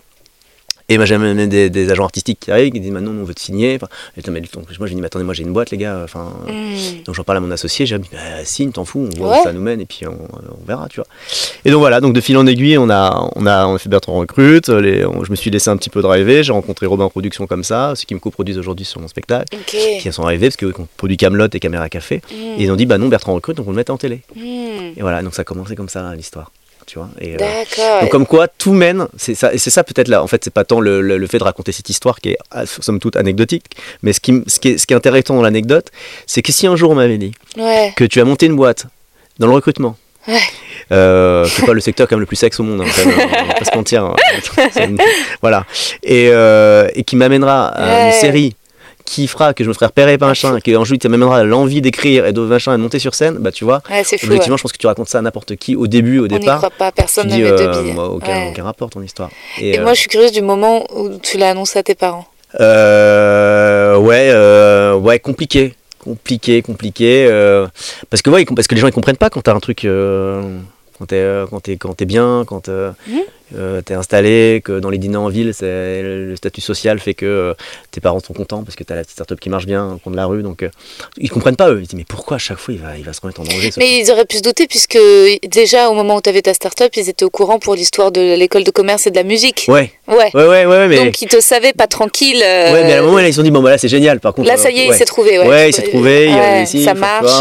[0.91, 3.33] Et moi, j'ai même des, des, agents artistiques qui arrivent, qui disent maintenant, on veut
[3.33, 3.79] te signer.
[3.81, 6.01] Enfin, et moi, je dis, mais attendez, moi, j'ai une boîte, les gars.
[6.03, 7.03] Enfin, mm.
[7.05, 7.85] Donc, j'en parle à mon associé.
[7.85, 10.11] J'ai dit, bah, signe, t'en fous, on voit où ça nous mène, et puis on,
[10.11, 11.07] on, verra, tu vois.
[11.63, 13.87] Et donc, voilà, donc de fil en aiguille, on a, on a, on a fait
[13.87, 14.67] Bertrand Recrute.
[14.67, 16.43] Les, je me suis laissé un petit peu driver.
[16.43, 20.11] J'ai rencontré Robin Productions comme ça, ceux qui me coproduisent aujourd'hui sur mon spectacle, qui
[20.11, 22.21] sont arrivés, parce qu'on produit Camelot et Caméra Café.
[22.29, 22.35] Mm.
[22.59, 24.23] Et ils ont dit, bah non, Bertrand Recrute, donc on le met en télé.
[24.35, 24.41] Mm.
[24.97, 26.51] Et voilà, donc ça a commencé comme ça, l'histoire.
[27.19, 30.23] Et, euh, donc comme quoi tout mène, c'est ça, et c'est ça peut-être là.
[30.23, 32.65] En fait, c'est pas tant le, le, fait de raconter cette histoire qui est ah,
[32.65, 33.65] somme toute anecdotique,
[34.01, 35.87] mais ce qui, ce qui, est, ce qui est intéressant dans l'anecdote,
[36.27, 37.33] c'est que si un jour on m'avait dit
[37.95, 38.87] que tu as monté une boîte
[39.39, 39.97] dans le recrutement.
[40.27, 40.39] Ouais.
[40.91, 43.65] Euh, c'est pas le secteur comme le plus sexe au monde, hein, on va pas
[43.65, 44.05] se mentir.
[44.05, 44.15] Hein.
[45.41, 45.65] voilà.
[46.03, 48.55] Et, euh, et qui m'amènera à une série
[49.11, 52.31] qui fera que je me ferai repérer par machin, qui ensuite m'amènera l'envie d'écrire et
[52.31, 54.71] de machin et de monter sur scène, bah tu vois, ouais, fou, objectivement, je pense
[54.71, 56.59] que tu racontes ça à n'importe qui au début, au départ.
[56.59, 59.29] croit pas, personne n'a euh, aucun, aucun, rapport ton histoire.
[59.59, 62.25] Et, moi, euh, je suis curieuse du moment où tu l'as annoncé à tes parents.
[62.61, 67.67] Euh, ouais, euh, ouais, compliqué, compliqué, compliqué, euh,
[68.09, 69.85] parce que ouais, parce que les gens ils comprennent pas quand t'as un truc
[71.01, 73.17] quand t'es euh, quand es, quand es bien, quand euh, mmh.
[73.57, 77.55] euh, tu es installé, que dans les dîners en ville, le statut social fait que
[77.89, 79.97] tes parents sont contents parce que tu as la petite start-up qui marche bien au
[79.97, 80.43] coin de la rue.
[80.43, 80.63] Donc
[81.17, 81.79] ils comprennent pas eux.
[81.79, 83.71] Ils disent mais pourquoi à chaque fois il va, il va se remettre en danger
[83.77, 84.99] Mais ils auraient pu se douter puisque
[85.47, 88.35] déjà au moment où tu avais ta start-up, ils étaient au courant pour l'histoire de
[88.35, 89.65] l'école de commerce et de la musique.
[89.69, 89.91] Ouais.
[90.07, 90.29] Ouais.
[90.35, 91.05] Ouais, ouais, ouais, mais...
[91.05, 92.37] Donc ils te savaient pas tranquille.
[92.37, 94.19] Ouais, mais à un moment là, ils se sont dit bon bah là c'est génial.
[94.19, 94.47] Par contre.
[94.47, 95.39] Là ça y est, il s'est trouvé.
[95.39, 96.29] Ouais, ouais il s'est trouvé.
[96.71, 97.31] Il ça marche.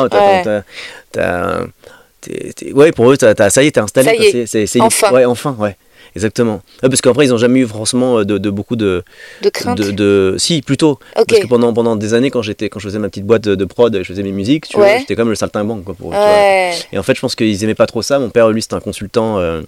[2.72, 4.08] Ouais, pour eux, ça y est, t'es installé.
[4.08, 4.66] Ça y est.
[4.66, 5.12] C'est, enfin.
[5.12, 5.76] Ouais, enfin, ouais.
[6.16, 6.60] Exactement.
[6.80, 9.04] parce qu'après, ils n'ont jamais eu forcément de, de beaucoup de.
[9.42, 9.78] De crainte.
[9.78, 10.98] De, Si, plutôt.
[11.14, 13.64] Parce que pendant, pendant des années, quand, j'étais, quand je faisais ma petite boîte de,
[13.64, 15.84] prod, je faisais mes musiques, tu vois, j'étais comme le saltimbanque.
[15.84, 18.18] Quoi, pour, Et en fait, je pense qu'ils aimaient pas trop ça.
[18.18, 19.38] Mon père, lui, c'était un consultant.
[19.38, 19.62] Euh,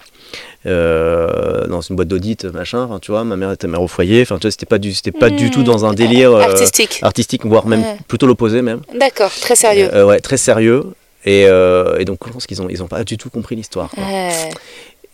[0.65, 4.23] euh, dans une boîte d'audit machin enfin tu vois ma mère était mère au foyer
[4.23, 7.01] enfin tu vois c'était pas du c'était pas du tout dans un délire euh, artistique
[7.03, 10.85] artistique voire même plutôt l'opposé même d'accord très sérieux ouais très sérieux
[11.25, 13.91] et, euh, et, donc je pense qu'ils n'ont ils ont pas du tout compris l'histoire.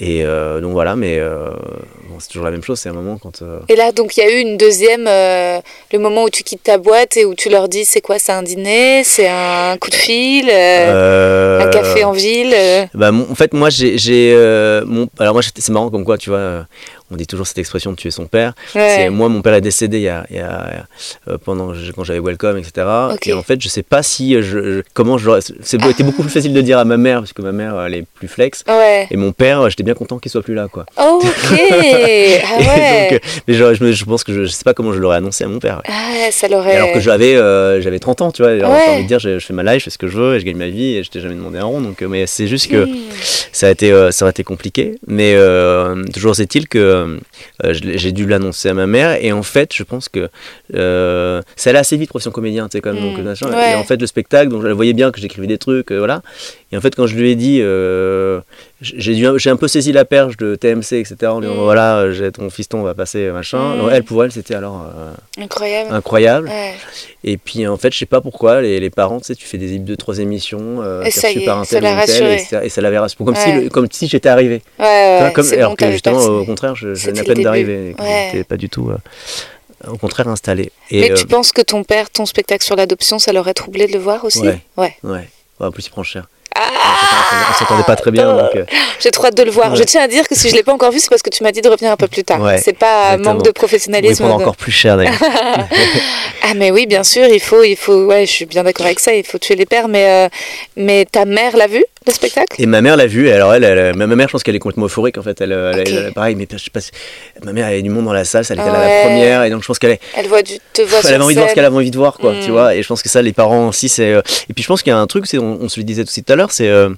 [0.01, 1.51] Et euh, donc voilà, mais euh,
[2.09, 3.43] bon, c'est toujours la même chose, c'est un moment quand...
[3.69, 6.79] Et là, donc il y a eu une deuxième, le moment où tu quittes ta
[6.79, 9.97] boîte et où tu leur dis c'est quoi, c'est un dîner, c'est un coup de
[9.97, 12.55] fil, un café en ville
[12.95, 14.37] bah, En fait, moi, j'ai...
[14.87, 15.09] mon...
[15.19, 16.67] Alors moi, c'est marrant comme quoi, tu vois,
[17.11, 18.55] on dit toujours cette expression de tuer son père.
[18.73, 20.85] C'est moi, mon père est décédé il y a, il y a
[21.29, 22.87] euh, pendant quand j'avais Welcome, etc.
[23.25, 25.31] Et en fait, je sais pas si je, je comment je.
[25.63, 28.05] C'était beaucoup plus facile de dire à ma mère parce que ma mère elle est
[28.15, 28.65] plus flex.
[29.11, 30.85] Et mon père, j'étais bien content qu'il soit plus là, quoi.
[30.97, 31.25] Ok.
[31.25, 33.09] ah ouais.
[33.11, 35.59] donc, mais je, je, pense que je, sais pas comment je l'aurais annoncé à mon
[35.59, 35.83] père.
[35.89, 36.77] Ah, ça l'aurait.
[36.77, 38.57] Alors que j'avais euh, j'avais 30 ans, tu vois.
[38.57, 40.41] J'ai envie de dire, je, fais ma life, je fais ce que je veux, et
[40.41, 41.81] je gagne ma vie, et je t'ai jamais demandé un rond.
[41.81, 42.97] Donc, mais c'est juste que hmm.
[43.53, 44.97] ça a été ça aurait été compliqué.
[45.07, 45.37] Mais
[46.13, 47.19] toujours est-il que euh,
[47.65, 49.23] euh, j'ai dû l'annoncer à ma mère.
[49.23, 50.29] Et en fait, je pense que
[50.75, 52.91] euh, ça allait assez vite, profession comédien, tu sais.
[52.91, 53.01] Mm.
[53.01, 53.51] donc, machin.
[53.51, 53.73] Ouais.
[53.73, 56.23] Et en fait, le spectacle, donc, je voyais bien que j'écrivais des trucs, voilà.
[56.71, 58.41] Et en fait, quand je lui ai dit, euh,
[58.83, 61.17] j'ai un peu saisi la perche de TMC, etc.
[61.29, 61.65] En lui disant, Mm.
[61.65, 62.05] voilà,
[62.35, 63.77] ton fiston va passer, machin.
[63.77, 63.89] Mm.
[63.91, 65.13] Elle, pour elle, c'était alors euh,
[65.43, 65.95] Incroyable.
[65.95, 66.49] incroyable.
[66.49, 66.75] Ouais.
[67.25, 69.57] Et puis en fait, je sais pas pourquoi, les, les parents, tu sais, tu fais
[69.57, 72.05] des deux, trois émissions, euh, Et ça y est, par un tel l'a ou un
[72.05, 72.35] tel, rassuré.
[72.35, 73.25] et, ça- et ça l'avait rassuré.
[73.25, 73.61] Comme, si, Ouais.
[73.63, 74.61] le- comme si j'étais arrivé.
[74.79, 77.97] Ouais, comme, alors bon, que justement, au contraire, je, je venais à peine d'arriver.
[78.33, 80.71] J'étais pas du tout, euh, au contraire, installé.
[80.91, 83.87] Et, Mais euh, tu penses que ton père, ton spectacle sur l'adoption, ça l'aurait troublé
[83.87, 84.41] de le voir aussi?
[84.41, 84.61] Ouais.
[84.77, 84.95] Ouais.
[85.03, 85.29] ouais.
[85.61, 86.29] Ouais, en plus, il prend cher.
[86.61, 88.57] Ah on s'entendait pas très bien, donc.
[88.57, 88.65] euh,
[89.01, 89.71] J'ai trop hâte de le voir.
[89.73, 89.77] Ouais.
[89.77, 91.43] Je tiens à dire que si je l'ai pas encore vu, c'est parce que tu
[91.43, 92.41] m'as dit de revenir un peu plus tard.
[92.41, 93.35] Ouais, c'est pas exactement.
[93.35, 94.25] manque de professionnalisme.
[94.27, 95.15] de- encore plus cher d'ailleurs.
[96.51, 98.07] Ah mais oui, bien sûr, il faut, il faut.
[98.07, 99.13] Ouais, je suis bien d'accord avec ça.
[99.13, 99.87] Il faut tuer les pères.
[99.89, 100.29] Mais, euh,
[100.77, 102.63] mais ta mère l'a vu le spectacle?
[102.63, 104.87] Et ma mère l'a vu, alors elle, elle- ma mère, je pense qu'elle est complètement
[104.87, 105.39] euphorique en fait.
[105.43, 106.91] Elle, elle- pareil, mais je sais pas si-
[107.45, 108.95] ma mère, elle avait du monde dans la salle, elle était là ouais.
[109.03, 111.17] la première, et donc je pense qu'elle est, Elle voit du, te voit sur elle
[111.17, 112.41] avait envie de voir ce qu'elle avait envie de voir, quoi, Mm.
[112.45, 112.75] tu vois.
[112.77, 114.13] Et je pense que ça, les parents aussi, c'est.
[114.15, 115.85] euh, Et puis je pense qu'il y a un truc, c'est, on, on se le
[115.85, 116.69] disait aussi tout à l'heure, c'est.
[116.69, 116.91] euh,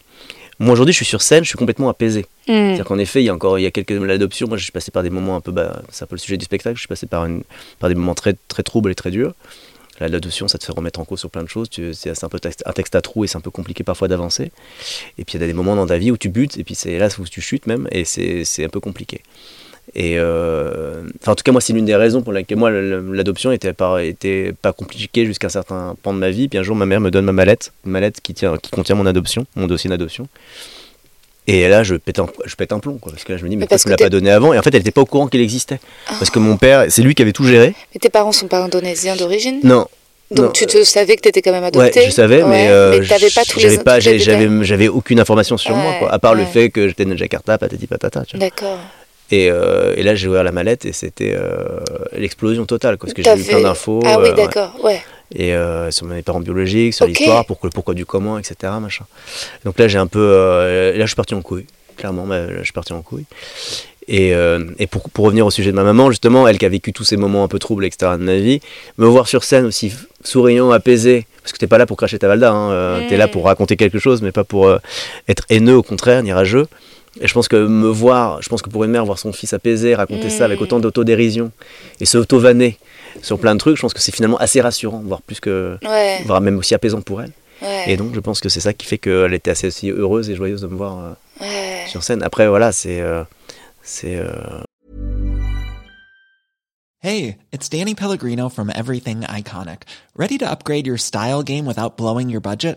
[0.59, 2.23] Moi aujourd'hui, je suis sur scène, je suis complètement apaisé.
[2.49, 2.53] Hmm.
[2.53, 4.47] C'est-à-dire qu'en effet, il y a encore il y a quelques l'adoption.
[4.49, 6.37] Moi, je suis passé par des moments un peu, bah, c'est un peu le sujet
[6.37, 6.77] du spectacle.
[6.77, 7.43] Je suis passé par, une,
[7.79, 9.35] par des moments très très troubles et très durs.
[10.01, 11.69] L'adoption, ça te fait remettre en cause sur plein de choses.
[11.93, 14.51] C'est un peu texte, un texte à trous et c'est un peu compliqué parfois d'avancer.
[15.19, 16.75] Et puis il y a des moments dans ta vie où tu butes et puis
[16.75, 19.21] c'est là où tu chutes même et c'est c'est un peu compliqué.
[19.95, 23.51] Et euh, enfin, en tout cas, moi, c'est l'une des raisons pour laquelle moi l'adoption
[23.51, 26.49] était pas était pas compliquée jusqu'à un certain pan de ma vie.
[26.49, 28.95] Puis un jour, ma mère me donne ma mallette, une mallette qui tient qui contient
[28.95, 30.29] mon adoption, mon dossier d'adoption.
[31.47, 33.49] Et là, je pète un, je pète un plomb, quoi, parce que là, je me
[33.49, 34.53] dis, mais Mais pourquoi tu me l'as pas donné avant?
[34.53, 35.81] Et en fait, elle n'était pas au courant qu'il existait.
[36.07, 37.75] Parce que mon père, c'est lui qui avait tout géré.
[37.93, 39.59] Mais tes parents sont pas indonésiens d'origine?
[39.65, 39.87] Non,
[40.31, 42.01] Donc non, tu te savais que tu étais quand même adopté?
[42.01, 45.57] Ouais, je savais, mais, euh, mais t'avais pas tous les j'avais pas, j'avais, aucune information
[45.57, 48.23] sur moi, quoi, à part le fait que j'étais né à Jakarta, patati patata.
[48.35, 48.79] D'accord.
[49.31, 51.79] Et, euh, et là, j'ai ouvert la mallette et c'était euh,
[52.17, 54.01] l'explosion totale, quoi, parce que j'ai T'avais- plein d'infos.
[54.05, 54.35] Ah oui, euh, ouais.
[54.37, 54.75] d'accord.
[54.83, 55.01] Ouais.
[55.35, 58.73] et euh, sur mes parents biologiques, sur l'histoire, pourquoi le pourquoi du comment, etc.
[58.81, 59.05] Machin.
[59.65, 61.67] Donc là, j'ai un peu, euh, là, je suis parti en couille,
[61.97, 63.25] clairement, bah, là, je suis parti en couille.
[64.09, 66.69] Et, euh, et pour, pour revenir au sujet de ma maman, justement, elle qui a
[66.69, 68.13] vécu tous ces moments un peu troubles, etc.
[68.19, 68.61] de ma vie,
[68.99, 69.93] me voir sur scène aussi
[70.25, 73.07] souriant, apaisé, parce que t'es pas là pour cracher ta valda, hein, euh, Mm.
[73.09, 74.69] t'es là pour raconter quelque chose, mais pas pour
[75.29, 76.67] être haineux, au contraire, ni rageux.
[77.21, 79.53] Et je pense que me voir, je pense que pour une mère, voir son fils
[79.53, 80.31] apaisé, raconter Mm.
[80.31, 81.51] ça avec autant d'autodérision
[82.01, 82.79] et se auto-vanner
[83.23, 86.23] sur plein de trucs, je pense que c'est finalement assez rassurant, voire plus que, Ouais.
[86.27, 87.33] voire même aussi apaisant pour elle.
[87.63, 87.85] ouais.
[87.93, 90.37] Et donc, je pense que c'est ça qui fait qu'elle était assez aussi heureuse et
[90.37, 91.85] joyeuse de me voir euh, ouais.
[91.89, 92.23] sur scène.
[92.23, 93.01] Après, voilà, c'est.
[93.01, 93.25] euh,
[93.83, 94.31] c'est euh,
[97.03, 99.85] Hey, it's Danny Pellegrino from Everything Iconic.
[100.15, 102.77] Ready to upgrade your style game without blowing your budget?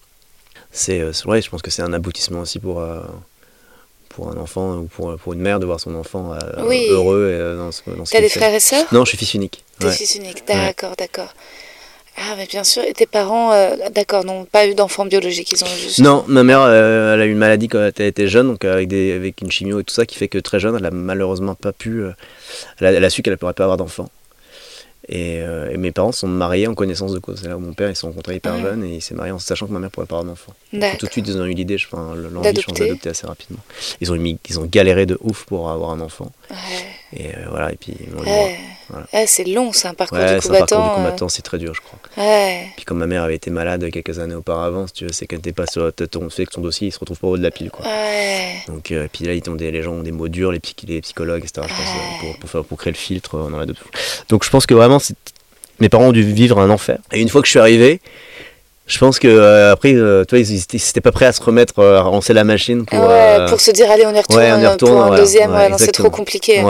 [0.71, 3.01] C'est euh, c'est vrai, je pense que c'est un aboutissement aussi pour, euh,
[4.09, 6.85] pour un enfant ou pour, pour une mère de voir son enfant euh, Oui.
[6.89, 8.39] heureux et, euh, dans ce, dans ce T'as des fait.
[8.39, 8.85] frères et sœurs?
[8.91, 9.63] Non, je suis fils unique.
[9.79, 9.91] T'es Ouais.
[9.93, 10.43] fils unique.
[10.47, 11.33] D'accord, d'accord.
[12.17, 12.83] Ah, mais bien sûr.
[12.83, 15.53] Et tes parents, euh, d'accord, n'ont pas eu d'enfants biologiques.
[15.53, 15.99] Ils ont juste.
[15.99, 18.73] Non, ma mère, euh, elle a eu une maladie quand elle était jeune, donc euh,
[18.73, 20.91] avec, des, avec une chimio et tout ça, qui fait que très jeune, elle a
[20.91, 22.01] malheureusement pas pu.
[22.03, 22.11] euh,
[22.79, 24.09] elle, a, elle a su qu'elle ne pourrait pas avoir d'enfant.
[25.13, 27.41] Et, euh, et mes parents sont mariés en connaissance de cause.
[27.41, 28.61] C'est là où mon père, ils se sont rencontrés hyper Ah.
[28.61, 30.53] jeunes et il s'est marié en sachant que ma mère pourrait pas avoir d'enfant.
[30.71, 32.85] Tout de suite, ils ont eu l'idée, l'envie, je pense, D'adopter.
[32.85, 33.59] d'adopter assez rapidement.
[33.99, 36.31] Ils ont, mis, ils ont galéré de ouf pour avoir un enfant.
[36.49, 36.55] Ouais.
[37.15, 38.57] Et euh, voilà, et puis ils m'ont eu Ouais.
[38.89, 39.05] Voilà.
[39.13, 40.95] Ah, c'est long, c'est un parcours Ouais, du c'est un parcours du combattant.
[40.95, 41.97] combattant, c'est très dur, je crois.
[42.17, 42.67] euh, Ouais.
[42.75, 45.39] Puis comme ma mère avait été malade quelques années auparavant, si tu veux, c'est qu'elle
[45.39, 47.43] n'était pas sur ton fait que son dossier, il se retrouve pas au haut de
[47.43, 47.85] la pile, quoi.
[47.85, 48.55] Ouais.
[48.67, 50.75] Donc, euh, puis là, ils ont des, les gens ont des mots durs, les, psy-
[50.87, 51.65] les psychologues, etc.
[51.69, 51.93] Je pense, euh,
[52.27, 52.31] Ouais.
[52.31, 53.85] pour, pour, faire, pour créer le filtre euh, dans l'adoption.
[54.27, 54.97] Donc, je pense que vraiment,
[55.79, 56.97] mes parents ont dû vivre un enfer.
[57.13, 58.01] Et une fois que je suis arrivé,
[58.91, 61.41] je pense que euh, après, euh, tu vois, ils ils étaient pas prêts à se
[61.41, 62.99] remettre, euh, à relancer la machine pour.
[62.99, 65.17] ouais, euh, pour se dire, allez, on y retourne, ouais, on y retourne, pour un
[65.17, 65.75] deuxième.
[65.77, 66.61] C'est trop compliqué.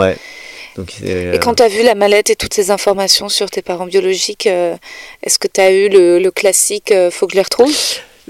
[0.76, 3.86] Donc, Et quand tu as vu la mallette et toutes ces informations sur tes parents
[3.86, 7.74] biologiques, est-ce que tu as eu le, le classique faut que je les retrouve?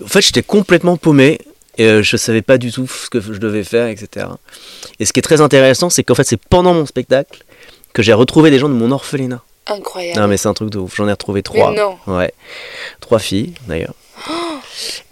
[0.03, 1.39] En fait, j'étais complètement paumé.
[1.79, 4.27] Et je savais pas du tout ce que je devais faire, etc.
[5.01, 7.45] Et ce qui est très intéressant, c'est qu'en fait, c'est pendant mon spectacle
[7.95, 9.43] que j'ai retrouvé des gens de mon orphelinat.
[9.67, 10.21] Incroyable.
[10.21, 10.95] Non, mais c'est un truc de ouf.
[10.97, 11.73] J'en ai retrouvé trois.
[11.73, 11.97] non.
[12.07, 12.33] Ouais.
[13.01, 13.95] Trois filles, d'ailleurs.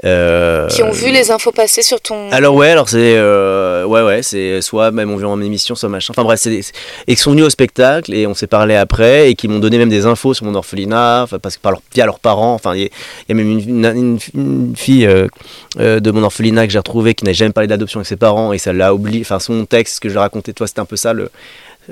[0.05, 2.31] Euh, Qui ont vu les infos passer sur ton.
[2.31, 5.89] Alors ouais, alors c'est euh, ouais ouais, c'est soit même on vient en émission, soit
[5.89, 6.13] machin.
[6.15, 6.61] Enfin bref, c'est
[7.07, 9.79] et qui sont venus au spectacle et on s'est parlé après et qui m'ont donné
[9.79, 12.55] même des infos sur mon orphelinat, parce que par leur, via leurs parents.
[12.55, 12.87] Enfin il y,
[13.31, 17.25] a- même une, une- une- une fille euh, de mon orphelinat que j'ai retrouvée qui
[17.25, 19.21] n'avait jamais parlé d'adoption avec ses parents et ça l'a oublié.
[19.23, 21.31] Enfin son texte, ce que je racontais, toi, c'était un peu ça le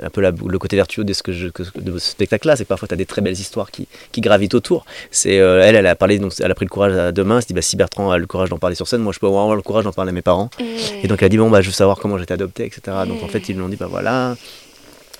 [0.01, 2.63] un peu la- le côté vertueux de ce, que je, que- de ce spectacle-là, c'est
[2.63, 4.85] que parfois tu as des très belles histoires qui, qui gravitent autour.
[5.11, 7.37] C'est euh, elle, elle a parlé, donc elle a pris le courage à demain.
[7.37, 9.19] Elle se dit bah, si Bertrand a le courage d'en parler sur scène, moi je
[9.19, 10.49] peux avoir le courage d'en parler à mes parents.
[10.59, 10.63] Mmh.
[11.03, 12.81] Et donc elle a dit bon bah je veux savoir comment j'ai été adopté, etc.
[13.07, 14.35] Donc en fait ils lui ont dit bah voilà,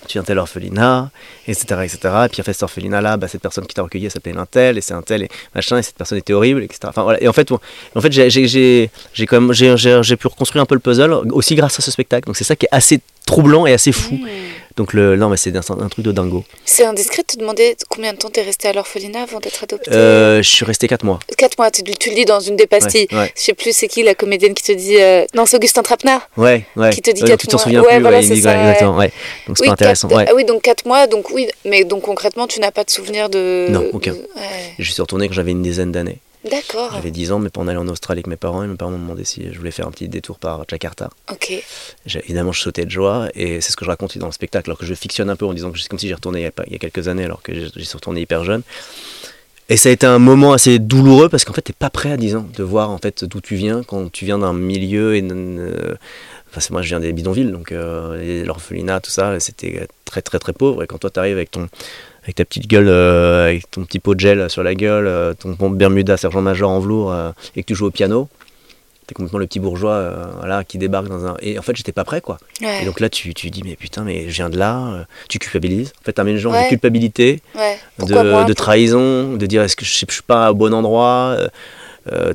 [0.08, 1.12] tu viens tel orphelinat,
[1.48, 1.82] etc.
[1.84, 2.00] etc.
[2.26, 4.36] Et puis en fait cet orphelinat là, bah, cette personne qui t'a recueilli elle s'appelait
[4.38, 6.80] un tel et c'est un tel et machin et cette personne était horrible, etc.
[6.86, 7.22] Enfin voilà.
[7.22, 7.60] Et en fait, bon,
[7.96, 10.76] en fait j'ai- j'ai j'ai- j'ai quand même j'ai- j'ai j'ai pu reconstruire un peu
[10.76, 12.28] le puzzle aussi grâce à ce spectacle.
[12.28, 14.16] Donc c'est ça qui est assez troublant et assez fou.
[14.16, 14.28] Mmh.
[14.76, 16.46] Donc le non mais c'est un, un truc de dingo.
[16.64, 19.92] C'est indiscret de te demander combien de temps t'es resté à l'orphelinat avant d'être adopté.
[19.92, 21.20] Euh, je suis resté 4 mois.
[21.38, 23.08] 4 mois, tu, tu le dis dans une des pastilles.
[23.12, 23.34] Ouais, ouais.
[23.36, 24.96] Je sais plus c'est qui la comédienne qui te dit.
[25.02, 26.30] euh, Non, c'est Augustin Trapenard.
[26.38, 26.92] Ouais, ouais.
[26.92, 27.64] Qui te dit Ouais, quatre tu t'en mois.
[27.64, 29.12] souviens Ouais, plus, voilà, c'est ça, exactement, ouais.
[29.48, 30.08] Donc c'est Oui, pas intéressant.
[30.08, 30.28] quatre-.
[30.30, 33.30] Ah oui, donc 4 mois, donc oui, mais donc concrètement, tu n'as pas de souvenir
[33.30, 33.68] de.
[33.70, 34.16] Non, aucun.
[34.78, 36.20] Je suis retourné quand j'avais une dizaine d'années.
[36.50, 36.92] D'accord.
[36.94, 38.92] J'avais 10 ans, mais pour en aller en Australie avec mes parents, et mes parents
[38.92, 41.10] m'ont demandé si je voulais faire un petit détour par Jakarta.
[41.32, 41.52] Ok.
[42.16, 44.78] Évidemment, je sautais de joie, et c'est ce que je raconte dans le spectacle, alors
[44.78, 46.48] que je fictionne un peu en disant que c'est comme si j'y retourné il y,
[46.48, 48.62] a pas- il y a quelques années, alors que j'y suis retourné hyper jeune.
[49.72, 52.18] Et ça a été un moment assez douloureux parce qu'en fait, t'es pas prêt à
[52.18, 55.22] 10 ans de voir en fait d'où tu viens quand tu viens d'un milieu et
[55.22, 55.94] euh,
[56.50, 60.54] Enfin, moi, je viens des bidonvilles, donc euh, l'orphelinat, tout ça, c'était très très très
[60.54, 60.82] pauvre.
[60.82, 61.70] Et quand toi, t'arrives avec ton
[62.24, 65.34] avec ta petite gueule, euh, avec ton petit pot de gel sur la gueule, euh,
[65.34, 68.28] ton bon Bermuda sergent-major en velours, euh, et que tu joues au piano,
[69.08, 71.36] t'es complètement le petit bourgeois voilà, qui débarque dans un.
[71.42, 72.38] Et en fait, j'étais pas prêt, quoi.
[72.62, 72.84] Ouais.
[72.84, 75.94] Et donc là, tu, tu dis, mais putain, mais je viens de là, tu culpabilises.
[76.02, 76.64] En fait, t'as un mélange Ouais.
[76.66, 77.78] de culpabilité, ouais.
[78.00, 81.38] De, de trahison, de dire est-ce que je, je suis pas au bon endroit,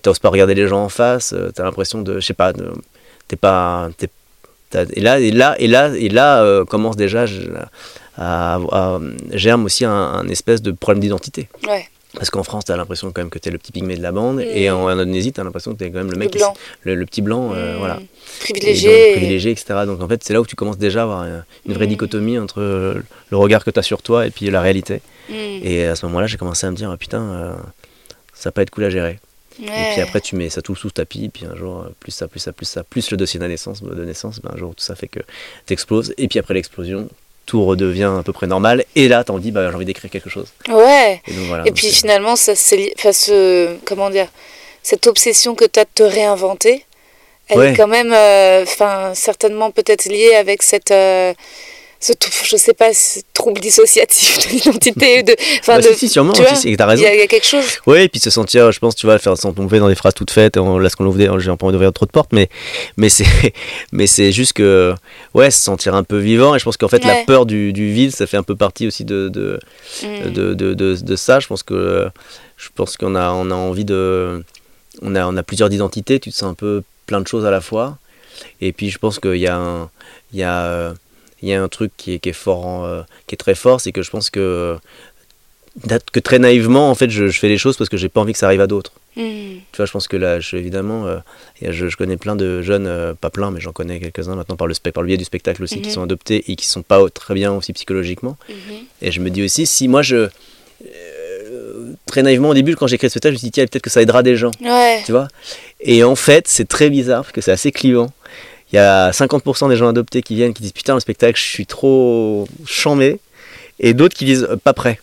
[0.02, 2.52] t'oses pas regarder les gens en face, t'as l'impression de, je sais pas,
[3.28, 3.88] t'es pas.
[3.96, 4.08] t'es-
[4.70, 7.40] t'as- et là, et là, et là, et là commence déjà je-
[8.16, 9.00] à, à-
[9.32, 11.48] germe aussi un, un espèce de problème d'identité.
[11.68, 11.86] Ouais.
[12.14, 14.36] Parce qu'en France, t'as l'impression quand même que t'es le petit pygmé de la bande,
[14.36, 14.40] Mm.
[14.54, 16.54] et en, en Indonésie, t'as l'impression que t'es quand même le mec, blanc.
[16.82, 17.78] le, le petit blanc, euh, Mmh.
[17.78, 17.94] voilà.
[17.96, 18.08] Et donc,
[18.40, 19.12] Privilégié.
[19.16, 19.80] privilégié, etc.
[19.84, 21.24] Donc en fait, c'est là où tu commences déjà à avoir
[21.66, 21.88] une vraie Mm.
[21.88, 22.60] dichotomie entre
[23.30, 25.00] le regard que tu as sur toi et puis la réalité.
[25.28, 25.32] Mm.
[25.64, 27.54] Et à ce moment-là, j'ai commencé à me dire, ah, putain, euh,
[28.32, 29.18] ça va pas être cool à gérer.
[29.60, 32.10] Et puis après, tu mets ça tout sous le tapis, puis un jour, euh, plus
[32.12, 34.74] ça, plus ça, plus ça, plus le dossier de naissance, de naissance, ben, un jour,
[34.74, 35.20] tout ça fait que
[35.66, 36.12] t'exploses.
[36.18, 37.08] Et puis après l'explosion,
[37.46, 38.84] tout redevient à peu près normal.
[38.96, 40.46] Et là, t'en dis, bah, j'ai envie d'écrire quelque chose.
[40.68, 41.20] Ouais.
[41.28, 41.62] Et donc voilà.
[41.64, 44.28] Et donc puis finalement, ça c'est enfin, ce comment dire,
[44.82, 46.84] cette obsession que tu as de te réinventer,
[47.48, 47.72] elle Ouais.
[47.72, 48.64] est quand même, euh,
[49.14, 51.34] certainement peut-être liée avec cette, euh,
[52.06, 52.12] ce,
[52.44, 56.32] je sais pas, ce trouble dissociatif de l'identité, de, enfin Bah, de, si, si, sûrement,
[56.32, 57.04] tu vois, si, t'as il raison.
[57.12, 57.64] il y a quelque chose.
[57.86, 60.14] Oui, et puis se sentir, je pense, tu vois, faire sans tomber dans des phrases
[60.14, 62.48] toutes faites, on, là, ce qu'on ouvrait, j'ai pas envie d'ouvrir trop de portes, mais,
[62.96, 63.24] mais c'est,
[63.92, 64.94] mais c'est juste que,
[65.32, 67.90] ouais, se sentir un peu vivant, et je pense qu'en fait, la peur du, du
[67.92, 69.58] vide, ça fait un peu partie aussi de, de,
[70.02, 70.30] Mm.
[70.32, 71.40] de, de, de- de ça.
[71.40, 72.08] Je pense que,
[72.56, 74.44] je pense qu'on a, on a envie de,
[75.02, 77.50] on a, on a plusieurs identités, tu te sens un peu plein de choses à
[77.50, 77.96] la fois,
[78.60, 79.88] et puis je pense qu'il y a un,
[80.32, 80.92] il y a, euh,
[81.44, 83.54] il y a un truc qui est, qui est fort, en, euh, qui est très
[83.54, 84.76] fort, c'est que je pense que,
[86.12, 88.32] que très naïvement, en fait, je, je fais les choses parce que j'ai pas envie
[88.32, 88.92] que ça arrive à d'autres.
[89.16, 89.58] Mm.
[89.72, 91.18] Tu vois, je pense que là, je, évidemment, euh,
[91.62, 94.66] je, je connais plein de jeunes, euh, pas plein, mais j'en connais quelques-uns maintenant par
[94.66, 95.94] le, par le biais du spectacle aussi, qui Mhm.
[95.94, 98.36] sont adoptés et qui sont pas très bien aussi psychologiquement.
[98.48, 98.54] Mhm.
[99.02, 100.28] Et je me dis aussi, si moi, je.
[100.86, 103.66] euh, très naïvement, au début, quand j'ai écrit ce spectacle, je me suis dit, tiens,
[103.66, 105.02] peut-être que ça aidera des gens, Ouais.
[105.04, 105.28] tu vois?
[105.80, 108.12] Et en fait, c'est très bizarre, parce que c'est assez clivant.
[108.72, 111.44] Il y a 50% des gens adoptés qui viennent, qui disent, putain, le spectacle, je
[111.44, 113.18] suis trop chambé.
[113.80, 114.98] Et d'autres qui disent, euh, pas prêt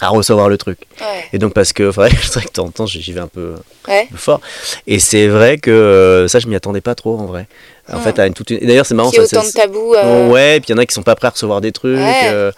[0.00, 0.78] à recevoir le truc.
[1.00, 1.24] Ouais.
[1.32, 3.28] Et donc, parce que, c'est vrai vrai que de temps en temps, j'y vais un
[3.28, 3.54] peu
[3.88, 4.02] Ouais.
[4.02, 4.40] un peu fort.
[4.86, 7.46] Et c'est vrai que euh, ça, je m'y attendais pas trop en vrai.
[7.90, 8.00] En Ah.
[8.00, 9.10] fait, à une toute une- d'ailleurs, c'est marrant.
[9.10, 9.94] Qui y a ça, autant de tabous.
[9.94, 11.72] euh, Ouais, et puis il y en a qui sont pas prêts à recevoir des
[11.72, 11.96] trucs.
[11.98, 12.20] Ouais.
[12.24, 12.52] euh,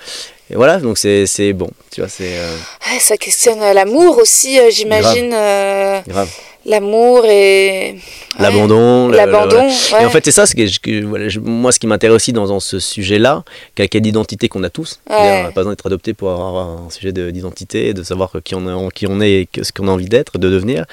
[0.51, 1.71] et voilà, donc c'est bon.
[1.93, 2.57] Tu vois, c'est euh,
[2.99, 5.31] ça questionne euh, l'amour aussi, euh, j'imagine.
[5.33, 6.29] euh, grave.
[6.67, 7.95] L'amour et.
[7.95, 7.99] ouais.
[8.39, 9.09] L'abandon.
[9.09, 9.69] L'abandon.
[10.01, 12.17] Et en fait, c'est ça, c'est que, je- que, voilà, je- moi, ce qui m'intéresse
[12.17, 13.45] aussi dans, dans ce sujet-là,
[13.75, 15.01] quelle quelle d'identité qu'on a tous.
[15.09, 15.17] Ouais.
[15.17, 18.55] On n'a pas besoin d'être adopté pour avoir un sujet de- d'identité, de savoir qui
[18.55, 20.85] on, est, qui on est et ce qu'on a envie d'être, de devenir.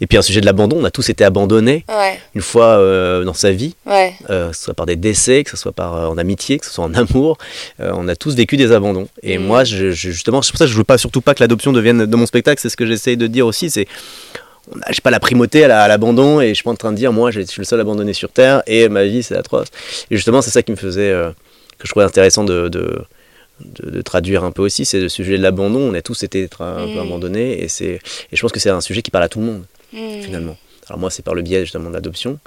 [0.00, 1.84] Et puis un sujet de l'abandon, on a tous été abandonnés
[2.34, 3.74] une fois euh, dans sa vie.
[4.30, 6.66] Euh, que ce soit par des décès, que ce soit par euh, en amitié, que
[6.66, 7.36] ce soit en amour,
[7.78, 9.08] on a tous vécu des abandons.
[9.22, 9.42] Et Mm.
[9.42, 11.72] moi, je, je- justement, c'est pour ça que je veux pas surtout pas que l'adoption
[11.72, 12.60] devienne de mon spectacle.
[12.60, 13.70] C'est ce que j'essaye de dire aussi.
[13.70, 13.86] C'est
[14.74, 16.76] on a- j'ai pas la primauté à la- à l'abandon et je suis pas en
[16.76, 19.36] train de dire moi je suis le seul abandonné sur terre et ma vie c'est
[19.36, 19.68] atroce.
[20.10, 21.30] Et justement, c'est ça qui me faisait euh,
[21.78, 22.98] que je trouvais intéressant de, de
[23.60, 25.80] de, de traduire un peu aussi, c'est le sujet de l'abandon.
[25.80, 26.98] On a tous été un peu Mm.
[26.98, 28.00] abandonnés et c'est
[28.30, 29.64] je pense que c'est un sujet qui parle à tout le monde.
[29.94, 30.20] Hmm.
[30.20, 30.56] finalement.
[30.88, 32.38] Alors moi, c'est par le biais justement de l'adoption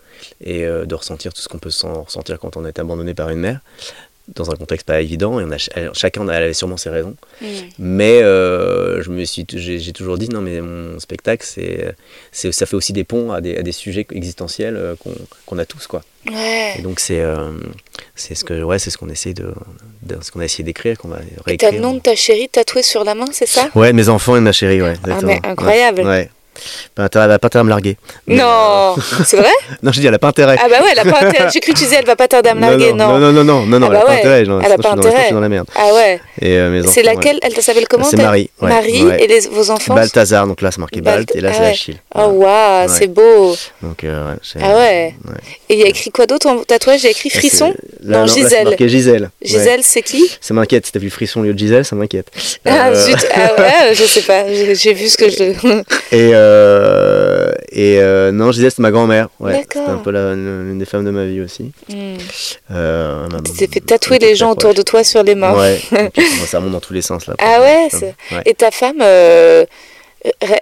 [0.43, 3.29] et euh, de ressentir tout ce qu'on peut s'en ressentir quand on est abandonné par
[3.31, 3.59] une mère
[4.35, 7.15] dans un contexte pas évident et on a elle- chacun avait sûrement ses raisons.
[7.77, 11.95] Mais euh, je me suis, j'ai toujours dit non mais mon spectacle c'est,
[12.31, 15.13] c'est ça fait aussi des ponts à des, à des sujets existentiels euh, qu'on
[15.45, 16.01] qu'on a tous quoi.
[16.29, 16.73] Ouais.
[16.77, 17.51] Et donc c'est euh,
[18.15, 19.53] c'est ce que ouais c'est ce qu'on essaie de,
[20.03, 21.71] de- ce qu'on a essayé d'écrire qu'on va Et t'as réécrire.
[21.73, 23.69] le nom de ta chérie tatoué sur la main, c'est ça?
[23.75, 24.95] Ouais mes enfants et ma chérie ouais.
[25.09, 26.01] Ah, mais incroyable.
[26.01, 26.07] Ouais.
[26.07, 26.29] ouais.
[26.95, 27.97] Pas intérêt- elle a pas intérêt à me larguer.
[28.27, 28.95] Mais, Non,
[29.25, 30.57] c'est vrai euh, non je dis elle a pas intérêt.
[30.63, 31.49] Ah bah ouais, elle a pas intérêt.
[31.53, 33.17] J'ai cru que tu disais elle va pas tarder à me larguer, non.
[33.17, 34.43] non, non, non, non, non, non, Ah elle a bah pas ouais, intérêt.
[34.45, 35.15] non, elle a pas intérêt.
[35.19, 35.67] Je suis dans la merde.
[35.75, 36.21] Ah ouais.
[36.41, 37.03] Et euh, C'est enfants, ouais.
[37.15, 39.95] laquelle Elle s'appelle comment C'est Marie, ouais, Marie et les, vos enfants?
[39.95, 41.65] Balthazar, donc là c'est marqué Balt- et là ah c'est.
[41.69, 41.97] Achille.
[42.15, 42.87] Oh waouh, Ouais.
[42.87, 43.55] c'est beau.
[43.81, 45.13] Donc, euh, Ah ouais.
[45.69, 47.01] Et il y a écrit quoi d'autre en tatouage?
[47.01, 47.73] J'ai écrit frisson.
[48.03, 48.75] Non, Gisèle.
[48.79, 49.29] Gisèle.
[49.41, 50.29] Gisèle, c'est qui?
[50.41, 52.27] Ça m'inquiète, si t'as vu frisson au lieu de Gisèle, ça m'inquiète.
[52.65, 54.47] Ah Euh, zut, ah ouais, je sais pas.
[54.47, 55.43] J'ai j'ai vu ce que je.
[56.11, 59.29] Et, euh, et euh, non, Gisèle, c'est ma grand-mère.
[59.39, 59.59] Ouais.
[59.61, 61.71] C'était un peu l'une des femmes de ma vie aussi.
[61.89, 62.15] Hmm.
[62.71, 65.53] Euh, ma- Tu t'es fait tatouer les gens autour de toi sur les mains.
[65.57, 67.35] Ouais, et puis, moi, ça remonte dans tous les sens là.
[67.39, 67.89] Ah ouais.
[68.45, 69.65] Et ta femme, euh,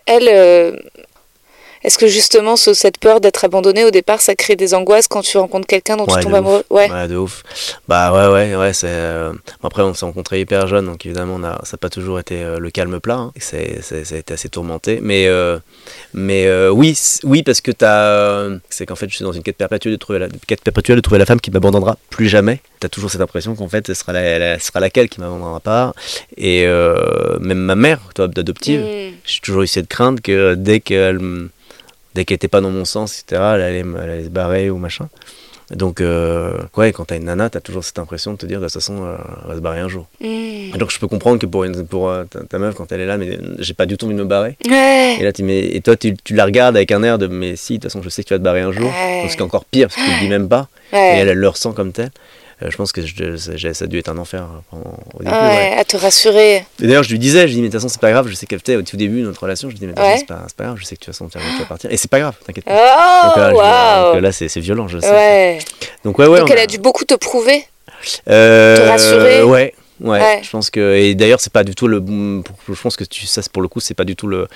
[0.06, 0.28] elle,
[1.88, 5.22] est-ce que justement ce- cette peur d'être abandonnée au départ, ça crée des angoisses quand
[5.22, 6.64] tu rencontres quelqu'un dont Ouais, tu tombes amoureux?
[6.70, 6.92] Ouais.
[6.92, 7.44] Ouais, de ouf.
[7.88, 8.74] Bah ouais, ouais, ouais.
[8.74, 9.32] C'est euh,
[9.64, 12.44] après on s'est rencontrés hyper jeunes, donc évidemment on a, ça n'a pas toujours été
[12.44, 13.16] euh, le calme plat.
[13.16, 13.32] hein.
[13.38, 15.00] C'est, c'est- ça a été assez tourmenté.
[15.02, 15.58] Mais euh,
[16.14, 19.58] mais euh, oui, oui parce que t'as, c'est qu'en fait je suis dans une quête
[19.58, 22.60] perpétuelle de trouver la quête perpétuelle de trouver la femme qui m'abandonnera plus jamais.
[22.80, 25.94] T'as toujours cette impression qu'en fait ce sera la, sera laquelle qui m'abandonnera pas.
[26.38, 26.66] Et
[27.40, 29.14] même ma mère, toi, d'adoptive, Hmm.
[29.26, 31.20] j'ai toujours eu cette crainte que dès qu'elle
[32.18, 34.70] dès qu'elle était pas dans mon sens etc elle allait, me- elle allait se barrer
[34.70, 35.08] ou machin
[35.72, 38.66] donc euh, ouais quand t'as une nana t'as toujours cette impression de te dire de
[38.66, 40.78] toute façon euh, elle va se barrer un jour Hmm.
[40.78, 43.06] donc je peux comprendre que pour, une, pour euh, ta, ta meuf quand elle est
[43.06, 45.18] là mais euh, j'ai pas du tout envie de me barrer Ouais.
[45.20, 47.56] et là tu mais, et toi tu, tu la regardes avec un air de mais
[47.56, 49.28] si de toute façon je sais que tu vas te barrer un jour Ouais.
[49.30, 51.18] ce qui est encore pire parce que tu le dis même pas Ouais.
[51.18, 52.10] et elle, elle le ressent comme tel Euh,
[52.62, 55.32] je pense que je- ça, ça a dû être un enfer euh, pendant- au début
[55.34, 55.56] Ah ouais.
[55.56, 56.56] ouais, à te rassurer.
[56.82, 58.28] Et d'ailleurs, je lui disais, je lui dis, mais de toute façon, c'est pas grave,
[58.28, 60.06] je sais qu'elle au tout début de notre relation, je lui dis, mais de toute
[60.06, 61.92] façon, c'est pas, grave, je sais que de toute façon, tu vas, tu vas partir.
[61.92, 62.72] Et c'est pas grave, t'inquiète pas.
[62.74, 65.10] Oh, donc, là, je- donc, waouh là, c'est violent, je sais.
[65.12, 65.60] Ouais.
[66.04, 66.40] Donc, ouais, ouais.
[66.40, 67.64] Donc on elle a- a dû beaucoup te prouver.
[68.30, 69.44] Euh, te rassurer.
[69.44, 69.74] Ouais.
[70.00, 70.42] Ouais, Ouais.
[70.44, 72.04] je pense que et d'ailleurs c'est pas du tout le
[72.70, 74.48] je pense que tu ça pour le coup c'est pas du tout le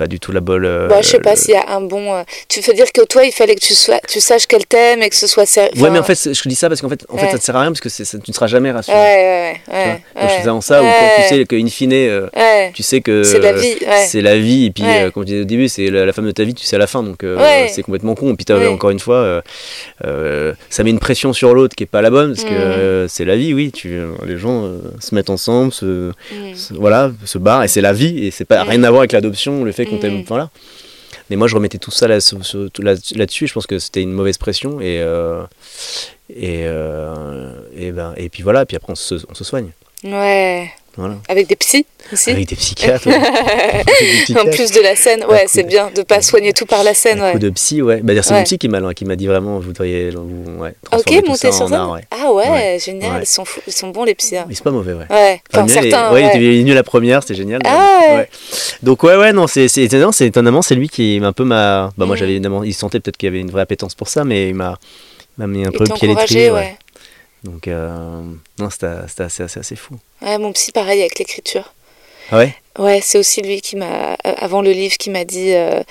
[0.00, 1.82] pas du tout la bonne euh, Bah, je sais pas le- s'il y a un
[1.82, 2.14] bon.
[2.14, 5.02] euh, Tu veux dire que toi, il fallait que tu, sois, tu saches qu'elle t'aime
[5.02, 5.70] et que ce soit sérieux.
[5.82, 7.30] Ouais, mais en fait, je te dis ça parce qu'en fait, en fait Ouais.
[7.32, 8.96] ça te sert à rien parce que ça- tu ne seras jamais Ouais, rassuré.
[8.96, 9.02] ouais,
[9.68, 9.74] ouais.
[9.76, 10.38] ouais, Quand je ouais.
[10.40, 11.28] faisais en ça, ou quand tu Ouais.
[11.28, 12.70] sais qu'in fine, euh, Ouais.
[12.74, 14.04] tu sais que C'est la vie, ouais.
[14.06, 15.02] c'est la vie et puis Ouais.
[15.04, 16.76] euh, comme je disais au début c'est la, la femme de ta vie tu sais
[16.76, 17.68] à la fin donc Ouais.
[17.70, 18.66] c'est complètement con et puis Ouais.
[18.66, 19.42] encore une fois
[20.70, 23.08] ça met une pression sur l'autre qui est pas la bonne parce que Mm.
[23.08, 24.70] c'est la vie oui tu les gens
[25.00, 26.54] se mettent ensemble se, Mm.
[26.54, 28.68] se- voilà se barrent et c'est la vie et c'est pas Mm.
[28.68, 30.22] rien à voir avec l'adoption le fait qu'on t'aime.
[30.26, 30.50] Voilà.
[31.28, 34.12] Mais moi je remettais tout ça là, tout là- là-dessus je pense que c'était une
[34.12, 35.42] mauvaise pression et euh,
[36.28, 39.70] et, euh, et ben et puis voilà puis après on se, on se soigne.
[40.02, 40.70] Ouais.
[41.00, 42.30] Voilà Avec des psys aussi.
[42.30, 43.14] avec des psychiatres ouais.
[44.40, 46.94] En plus de la scène, ouais, c'est de- bien de pas soigner tout par la
[46.94, 47.32] scène, Un ouais.
[47.32, 48.00] coup de psy, ouais.
[48.02, 48.80] Bah, c'est mon psy qui m'a,
[49.16, 50.22] dit vraiment, vous devriez vous,
[50.60, 51.76] ouais, Ok, transformer tout monter ça sur en scène.
[51.76, 52.04] art, ouais.
[52.10, 53.22] Ah ouais, génial.
[53.22, 54.36] Ils, sont fous- ils sont bons les psys.
[54.36, 54.44] hein.
[54.48, 55.06] Mais c'est pas mauvais, ouais.
[55.10, 56.12] Ouais, enfin est- certains.
[56.12, 56.30] ouais, ouais.
[56.34, 57.60] il était venu la première, c'était génial.
[57.64, 58.28] Ah ouais.
[58.82, 61.90] Donc ouais, ouais, non, c'est, étonnant, c'est étonnamment, c'est lui qui m'a un peu m'a,
[61.96, 62.18] bah moi Mm.
[62.18, 64.54] j'avais évidemment, il sentait peut-être qu'il y avait une vraie appétence pour ça, mais il
[64.54, 64.78] m'a,
[65.38, 66.76] m'a mis un Ils peu le pied à l'étrier, ouais.
[67.44, 68.22] Donc euh,
[68.58, 69.96] non, c'était, assez, assez, assez fou.
[70.22, 71.72] Ouais, mon psy, pareil, avec l'écriture.
[72.30, 72.54] Ah ouais?
[72.78, 75.82] Ouais, c'est aussi lui qui m'a, euh, avant le livre, qui m'a dit euh,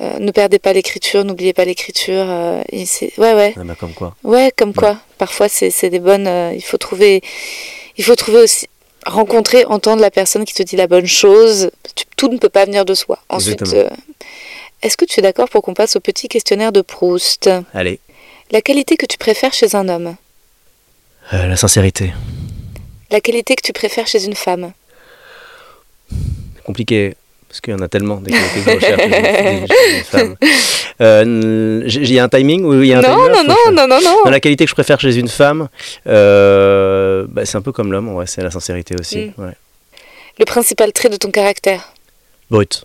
[0.00, 2.26] euh, ne perdez pas l'écriture, n'oubliez pas l'écriture.
[2.70, 3.16] et c'est...
[3.18, 3.54] Ouais, ouais.
[3.56, 4.16] Ah bah comme quoi.
[4.24, 4.98] Ouais, comme quoi.
[5.18, 6.52] Parfois, c'est, des bonnes.
[6.54, 7.22] il faut trouver.
[7.96, 8.68] Il faut trouver aussi.
[9.06, 11.70] Rencontrer, entendre la personne qui te dit la bonne chose.
[12.16, 13.18] Tout ne peut pas venir de soi.
[13.28, 13.62] Ensuite,
[14.82, 17.50] est-ce que tu es d'accord pour qu'on passe au petit questionnaire de Proust?
[17.72, 18.00] Allez,
[18.50, 20.16] La qualité que tu préfères chez un homme?
[21.32, 22.12] Euh, la sincérité.
[23.10, 24.72] La qualité que tu préfères chez une femme
[26.64, 27.14] compliqué
[27.48, 29.02] parce qu'il y en a tellement des qualités que je recherche
[31.86, 33.72] chez il y a un timing ou il y a un Non, timer, non, non,
[33.72, 34.24] non, non, non.
[34.24, 35.68] Dans la qualité que je préfère chez une femme,
[36.08, 39.32] euh, bah, c'est un peu comme l'homme, c'est la sincérité aussi.
[39.36, 39.42] Mm.
[39.42, 39.52] Ouais.
[40.38, 41.92] Le principal trait de ton caractère
[42.50, 42.84] Brut.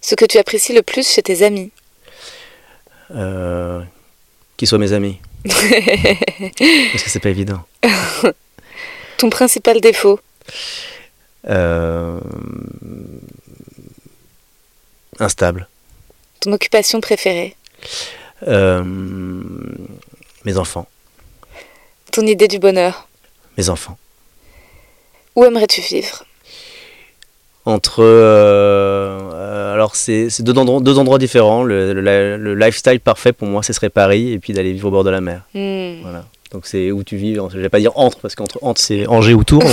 [0.00, 1.70] Ce que tu apprécies le plus chez tes amis
[3.14, 3.80] Euh,
[4.56, 5.18] Qu'ils soient mes amis.
[5.44, 7.62] Parce que c'est pas évident.
[9.18, 10.18] Ton principal défaut
[11.48, 12.18] Euh,
[15.18, 15.68] Instable.
[16.40, 17.54] Ton occupation préférée
[18.46, 18.82] Euh,
[20.44, 20.88] Mes enfants.
[22.12, 23.08] Ton idée du bonheur
[23.56, 23.98] Mes enfants.
[25.36, 26.24] Où aimerais-tu vivre
[27.64, 28.02] entre
[29.72, 31.64] alors c'est deux endroits, deux endroits différents.
[31.64, 35.04] Le, le, lifestyle parfait pour moi, ce serait Paris et puis d'aller vivre au bord
[35.04, 35.42] de la mer.
[35.54, 36.02] Hmm.
[36.02, 36.24] Voilà.
[36.52, 37.34] Donc c'est où tu vis.
[37.34, 39.62] Je vais pas dire entre parce qu'entre entre c'est Angers ou Tours.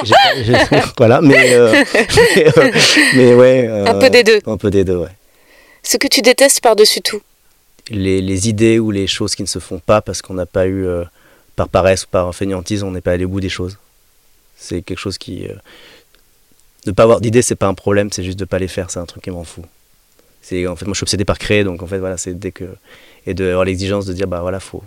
[0.98, 1.58] voilà, mais
[3.14, 3.68] mais, ouais.
[3.68, 4.40] un peu des deux.
[4.46, 5.08] Un peu des deux, ouais.
[5.82, 7.20] Ce que tu détestes par-dessus tout
[7.90, 10.66] les, les, idées ou les choses qui ne se font pas parce qu'on n'a pas
[10.66, 11.04] eu, euh,
[11.56, 13.78] par paresse ou par fainéantise, on n'est pas allé au bout des choses.
[14.56, 15.48] C'est quelque chose qui.
[16.86, 18.90] Euh, ne pas avoir d'idées, c'est pas un problème, c'est juste de pas les faire,
[18.90, 19.64] c'est un truc qui m'en fout.
[20.42, 22.52] C'est en fait moi je suis obsédé par créer, donc en fait voilà, c'est dès
[22.52, 22.64] que
[23.26, 24.82] et d'avoir l'exigence de dire bah voilà faut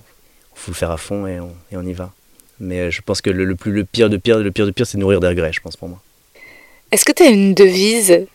[0.56, 2.12] faut le faire à fond et on, et on y va.
[2.60, 4.88] Mais euh, je pense que le, plus le pire de pire, le pire de pire,
[4.88, 6.00] c'est nourrir des regrets, je pense pour moi.
[6.92, 8.26] Est-ce que tu as une devise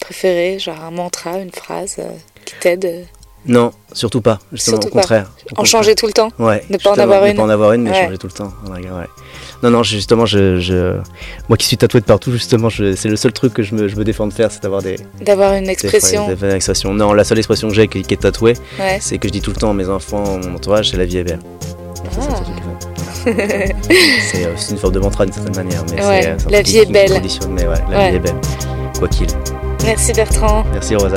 [0.00, 1.96] préférée, genre un mantra, une phrase
[2.44, 3.06] qui t'aide
[3.46, 4.38] Non, surtout pas.
[4.52, 5.30] Justement, au contraire.
[5.56, 6.30] en changer tout le temps?
[6.38, 6.64] Ouais.
[6.70, 7.32] Ne pas en avoir une?
[7.32, 8.52] Ne pas en avoir une, mais changer tout le temps.
[9.62, 10.98] Non, non, justement, je,
[11.48, 13.96] moi qui suis tatoué de partout, justement, c'est le seul truc que je me, je
[13.96, 14.96] me défends de faire, c'est d'avoir des.
[15.20, 16.28] D'avoir une expression.
[16.28, 18.54] Des, Non, la seule expression que j'ai qui, est tatouée,
[19.00, 21.18] c'est que je dis tout le temps à mes enfants, mon entourage, c'est la vie
[21.18, 21.40] est belle.
[22.20, 22.42] Ah.
[24.56, 25.84] c'est une forme de mantra d'une certaine manière.
[25.92, 27.20] Mais ouais, la vie est belle.
[27.50, 28.40] Mais ouais, la vie est belle.
[28.98, 29.26] Quoi qu'il.
[29.84, 30.64] Merci Bertrand.
[30.72, 31.16] Merci Rosa,